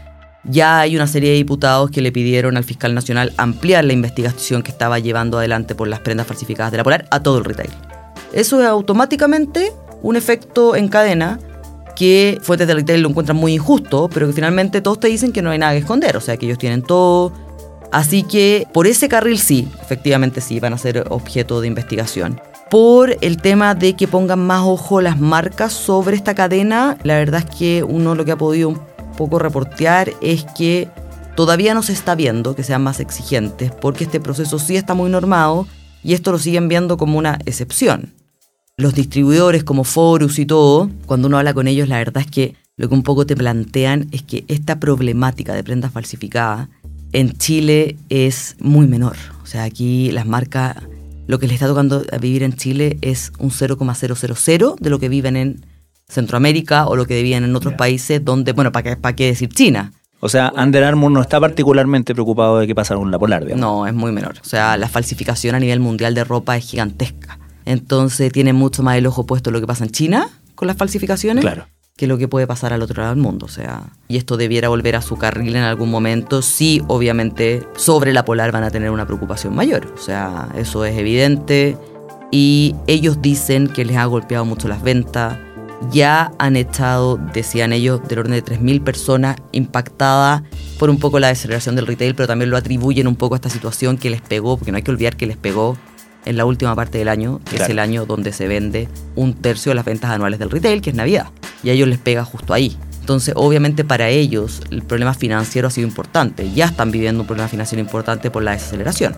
ya 0.45 0.81
hay 0.81 0.97
una 0.97 1.07
serie 1.07 1.31
de 1.31 1.37
diputados 1.37 1.91
que 1.91 2.01
le 2.01 2.13
pidieron 2.13 2.57
al 2.57 2.65
fiscal 2.65 2.95
nacional 2.95 3.33
ampliar 3.37 3.85
la 3.85 3.93
investigación 3.93 4.63
que 4.63 4.71
estaba 4.71 4.99
llevando 4.99 5.39
adelante 5.39 5.75
por 5.75 5.89
las 5.89 6.01
prendas 6.01 6.27
falsificadas 6.27 6.73
de 6.73 6.79
la 6.79 6.85
Polar 6.85 7.07
a 7.11 7.23
todo 7.23 7.39
el 7.39 7.45
retail. 7.45 7.71
Eso 8.33 8.61
es 8.61 8.67
automáticamente 8.67 9.73
un 10.03 10.17
efecto 10.17 10.77
en 10.77 10.89
cadena 10.89 11.39
que 11.97 12.39
fuentes 12.43 12.69
de 12.69 12.75
retail 12.75 13.03
lo 13.03 13.09
encuentran 13.09 13.37
muy 13.37 13.55
injusto, 13.55 14.09
pero 14.13 14.29
que 14.29 14.33
finalmente 14.33 14.81
todos 14.81 15.01
te 15.01 15.09
dicen 15.09 15.33
que 15.33 15.43
no 15.43 15.51
hay 15.51 15.59
nada 15.59 15.73
que 15.73 15.79
esconder, 15.79 16.17
o 16.17 16.21
sea 16.21 16.37
que 16.37 16.47
ellos 16.47 16.59
tienen 16.59 16.83
todo. 16.83 17.33
Así 17.91 18.23
que 18.23 18.69
por 18.73 18.87
ese 18.87 19.09
carril 19.09 19.39
sí, 19.39 19.69
efectivamente 19.81 20.41
sí, 20.41 20.61
van 20.61 20.75
a 20.75 20.79
ser 20.79 21.07
objeto 21.11 21.61
de 21.61 21.67
investigación. 21.67 22.41
Por 22.71 23.17
el 23.23 23.39
tema 23.39 23.75
de 23.75 23.97
que 23.97 24.07
pongan 24.07 24.41
más 24.41 24.63
ojo 24.65 25.01
las 25.01 25.19
marcas 25.19 25.73
sobre 25.73 26.15
esta 26.15 26.35
cadena, 26.35 26.99
la 27.03 27.17
verdad 27.17 27.45
es 27.49 27.57
que 27.57 27.83
uno 27.83 28.15
lo 28.15 28.25
que 28.25 28.33
ha 28.33 28.37
podido 28.37 28.75
poco 29.17 29.39
reportear 29.39 30.13
es 30.21 30.45
que 30.57 30.89
todavía 31.35 31.75
no 31.75 31.83
se 31.83 31.95
está 31.95 32.15
viendo 32.15 32.55
que 32.55 32.63
sean 32.63 32.83
más 32.83 33.01
exigentes, 33.01 33.73
porque 33.73 34.05
este 34.05 34.21
proceso 34.21 34.59
sí 34.59 34.77
está 34.77 34.95
muy 34.95 35.11
normado 35.11 35.67
Y 36.05 36.15
esto 36.15 36.31
lo 36.31 36.39
siguen 36.39 36.69
viendo 36.69 36.97
como 36.97 37.19
una 37.19 37.39
excepción. 37.45 38.13
Los 38.79 38.95
distribuidores 38.95 39.65
como 39.65 39.83
Forus 39.83 40.39
y 40.39 40.47
todo, 40.47 40.89
cuando 41.07 41.27
uno 41.27 41.37
habla 41.37 41.53
con 41.53 41.67
ellos, 41.67 41.89
la 41.89 41.99
verdad 41.99 42.23
es 42.25 42.31
que 42.31 42.55
lo 42.77 42.89
que 42.89 42.95
un 42.95 43.03
poco 43.03 43.27
te 43.27 43.35
plantean 43.35 44.07
es 44.13 44.23
que 44.23 44.45
esta 44.47 44.79
problemática 44.79 45.53
de 45.53 45.65
prendas 45.65 45.91
falsificadas 45.91 46.69
en 47.13 47.33
Chile 47.33 47.97
es 48.09 48.55
muy 48.61 48.87
menor. 48.87 49.17
O 49.43 49.47
sea, 49.47 49.65
aquí 49.65 50.13
las 50.13 50.27
marcas, 50.27 50.77
lo 51.27 51.41
que 51.41 51.49
les 51.49 51.55
está 51.55 51.67
tocando 51.67 52.05
vivir 52.21 52.45
en 52.45 52.53
Chile 52.53 52.99
es 53.01 53.33
un 53.41 53.51
0,000 53.51 54.77
de 54.79 54.91
lo 54.91 55.01
que 55.01 55.09
viven 55.09 55.37
en 55.37 55.67
Centroamérica 56.07 56.87
o 56.87 56.95
lo 56.95 57.05
que 57.05 57.21
viven 57.21 57.43
en 57.43 57.57
otros 57.57 57.75
países 57.75 58.25
donde, 58.25 58.53
bueno, 58.53 58.71
¿para 58.71 58.91
qué, 58.91 58.97
para 58.97 59.17
qué 59.17 59.27
decir 59.27 59.49
China? 59.49 59.93
O 60.21 60.29
sea, 60.29 60.53
Under 60.57 60.85
Armour 60.85 61.11
no 61.11 61.21
está 61.21 61.41
particularmente 61.41 62.15
preocupado 62.15 62.61
de 62.61 62.69
qué 62.69 62.77
pasa 62.77 62.95
con 62.95 63.11
la 63.11 63.19
polar, 63.19 63.45
digamos. 63.45 63.61
No, 63.61 63.89
es 63.89 63.95
muy 63.95 64.13
menor. 64.13 64.37
O 64.41 64.45
sea, 64.49 64.77
la 64.77 64.89
falsificación 64.89 65.57
a 65.57 65.59
nivel 65.59 65.81
mundial 65.81 66.15
de 66.15 66.23
ropa 66.23 66.57
es 66.57 66.65
gigantesca. 66.65 67.41
Entonces 67.69 68.33
tiene 68.33 68.55
mucho 68.55 68.83
más 68.83 68.97
el 68.97 69.07
ojo 69.07 69.27
puesto 69.27 69.51
en 69.51 69.55
lo 69.55 69.61
que 69.61 69.67
pasa 69.67 69.85
en 69.85 69.91
China 69.91 70.31
con 70.55 70.67
las 70.69 70.77
falsificaciones. 70.77 71.43
Claro 71.43 71.67
que 71.99 72.07
lo 72.07 72.17
que 72.17 72.29
puede 72.29 72.47
pasar 72.47 72.73
al 72.73 72.81
otro 72.81 73.03
lado 73.03 73.13
del 73.13 73.23
mundo. 73.23 73.47
O 73.47 73.49
sea, 73.49 73.83
y 74.07 74.19
esto 74.19 74.37
debiera 74.37 74.69
volver 74.69 74.95
a 74.95 75.03
su 75.03 75.17
carril 75.17 75.57
en 75.57 75.65
algún 75.65 75.91
momento, 75.91 76.43
sí, 76.43 76.81
obviamente, 76.87 77.67
sobre 77.75 78.13
la 78.13 78.25
polar 78.25 78.53
van 78.53 78.63
a 78.63 78.71
tener 78.71 78.91
una 78.91 79.05
preocupación 79.05 79.53
mayor. 79.57 79.93
O 79.97 80.01
sea, 80.01 80.49
eso 80.57 80.85
es 80.85 80.97
evidente. 80.97 81.77
Y 82.31 82.77
ellos 82.87 83.21
dicen 83.21 83.67
que 83.67 83.85
les 83.85 83.97
ha 83.97 84.05
golpeado 84.05 84.45
mucho 84.45 84.69
las 84.69 84.81
ventas. 84.81 85.39
Ya 85.91 86.31
han 86.39 86.55
estado, 86.55 87.19
decían 87.35 87.73
ellos, 87.73 88.01
del 88.09 88.21
orden 88.21 88.35
de 88.35 88.45
3.000 88.45 88.85
personas 88.85 89.37
impactadas 89.51 90.43
por 90.79 90.91
un 90.91 91.01
poco 91.01 91.19
la 91.19 91.29
deceleración 91.29 91.75
del 91.75 91.89
retail, 91.89 92.15
pero 92.15 92.29
también 92.29 92.51
lo 92.51 92.57
atribuyen 92.57 93.09
un 93.09 93.17
poco 93.17 93.35
a 93.35 93.39
esta 93.39 93.51
situación 93.51 93.99
que 93.99 94.09
les 94.09 94.21
pegó, 94.21 94.57
porque 94.57 94.71
no 94.71 94.77
hay 94.77 94.85
que 94.85 94.93
olvidar 94.93 95.17
que 95.17 95.27
les 95.27 95.37
pegó 95.37 95.77
en 96.29 96.37
la 96.37 96.45
última 96.45 96.77
parte 96.77 96.99
del 96.99 97.09
año, 97.09 97.41
que 97.49 97.57
es 97.57 97.69
el 97.71 97.79
año 97.79 98.05
donde 98.05 98.35
se 98.35 98.47
vende 98.47 98.87
un 99.17 99.33
tercio 99.33 99.71
de 99.71 99.77
las 99.77 99.87
ventas 99.87 100.11
anuales 100.11 100.39
del 100.39 100.51
retail, 100.51 100.83
que 100.83 100.91
es 100.91 100.97
Navidad. 100.97 101.29
Y 101.63 101.71
a 101.71 101.73
ellos 101.73 101.89
les 101.89 101.99
pega 101.99 102.23
justo 102.23 102.53
ahí. 102.53 102.77
Entonces, 103.01 103.33
obviamente 103.35 103.83
para 103.83 104.11
ellos 104.11 104.61
el 104.71 104.83
problema 104.83 105.15
financiero 105.15 105.69
ha 105.69 105.71
sido 105.71 105.89
importante. 105.89 106.53
Ya 106.53 106.67
están 106.67 106.91
viviendo 106.91 107.23
un 107.23 107.27
problema 107.27 107.49
financiero 107.49 107.81
importante 107.81 108.31
por 108.31 108.43
la 108.43 108.53
desaceleración. 108.53 109.17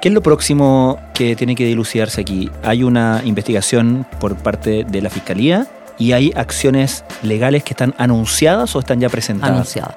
¿Qué 0.00 0.08
es 0.08 0.14
lo 0.14 0.22
próximo 0.22 0.98
que 1.12 1.36
tiene 1.36 1.54
que 1.54 1.66
dilucidarse 1.66 2.22
aquí? 2.22 2.50
Hay 2.62 2.84
una 2.84 3.20
investigación 3.24 4.06
por 4.18 4.36
parte 4.36 4.86
de 4.88 5.02
la 5.02 5.10
Fiscalía 5.10 5.66
y 5.98 6.12
hay 6.12 6.32
acciones 6.36 7.04
legales 7.22 7.64
que 7.64 7.72
están 7.72 7.94
anunciadas 7.98 8.74
o 8.76 8.78
están 8.78 9.00
ya 9.00 9.08
presentadas. 9.08 9.52
Anunciadas. 9.52 9.96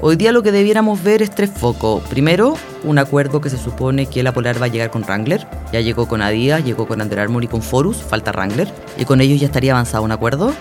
Hoy 0.00 0.16
día 0.16 0.32
lo 0.32 0.42
que 0.42 0.52
debiéramos 0.52 1.02
ver 1.02 1.22
es 1.22 1.30
tres 1.30 1.50
focos. 1.50 2.02
Primero, 2.08 2.56
un 2.84 2.98
acuerdo 2.98 3.40
que 3.40 3.50
se 3.50 3.56
supone 3.56 4.06
que 4.06 4.22
la 4.22 4.32
Polar 4.32 4.60
va 4.60 4.66
a 4.66 4.68
llegar 4.68 4.90
con 4.90 5.02
Wrangler. 5.02 5.46
Ya 5.72 5.80
llegó 5.80 6.06
con 6.06 6.20
Adidas, 6.22 6.64
llegó 6.64 6.86
con 6.86 7.00
Under 7.00 7.20
Armour 7.20 7.44
y 7.44 7.48
con 7.48 7.62
Forus, 7.62 7.96
falta 7.96 8.30
Wrangler. 8.32 8.68
Y 8.98 9.04
con 9.04 9.20
ellos 9.20 9.40
ya 9.40 9.46
estaría 9.46 9.72
avanzado 9.72 10.04
un 10.04 10.12
acuerdo. 10.12 10.52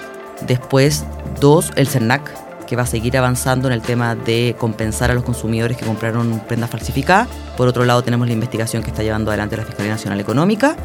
Después, 0.48 1.04
dos, 1.42 1.72
el 1.76 1.88
CERNAC, 1.88 2.66
que 2.66 2.76
va 2.76 2.84
a 2.84 2.88
seguir 2.88 3.18
avanzando 3.18 3.68
en 3.68 3.74
el 3.74 3.82
tema 3.82 4.16
de 4.16 4.56
compensar 4.58 5.12
a 5.12 5.14
los 5.14 5.24
consumidores 5.24 5.78
que 5.78 5.86
compraron 5.86 6.42
prendas 6.48 6.70
falsificadas. 6.70 7.28
Por 7.58 7.68
otro 7.68 7.86
lado, 7.86 8.04
tenemos 8.04 8.28
la 8.28 8.34
investigación 8.34 8.84
que 8.84 8.92
está 8.92 9.04
llevando 9.04 9.32
adelante 9.32 9.58
la 9.58 9.64
Fiscalía 9.66 9.94
Nacional 9.94 10.20
Económica 10.20 10.76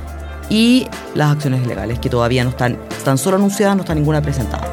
y 0.52 0.86
las 1.14 1.32
acciones 1.32 1.66
legales 1.66 1.98
que 1.98 2.10
todavía 2.10 2.44
no 2.44 2.50
están, 2.50 2.78
están 2.90 3.16
solo 3.16 3.36
anunciadas, 3.36 3.74
no 3.74 3.82
está 3.82 3.94
ninguna 3.94 4.20
presentada. 4.20 4.68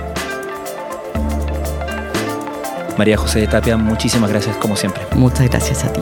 María 2.98 3.16
José 3.16 3.40
de 3.40 3.48
Tapia, 3.48 3.78
muchísimas 3.78 4.30
gracias 4.30 4.58
como 4.58 4.76
siempre. 4.76 5.04
Muchas 5.16 5.50
gracias 5.50 5.86
a 5.86 5.94
ti. 5.94 6.02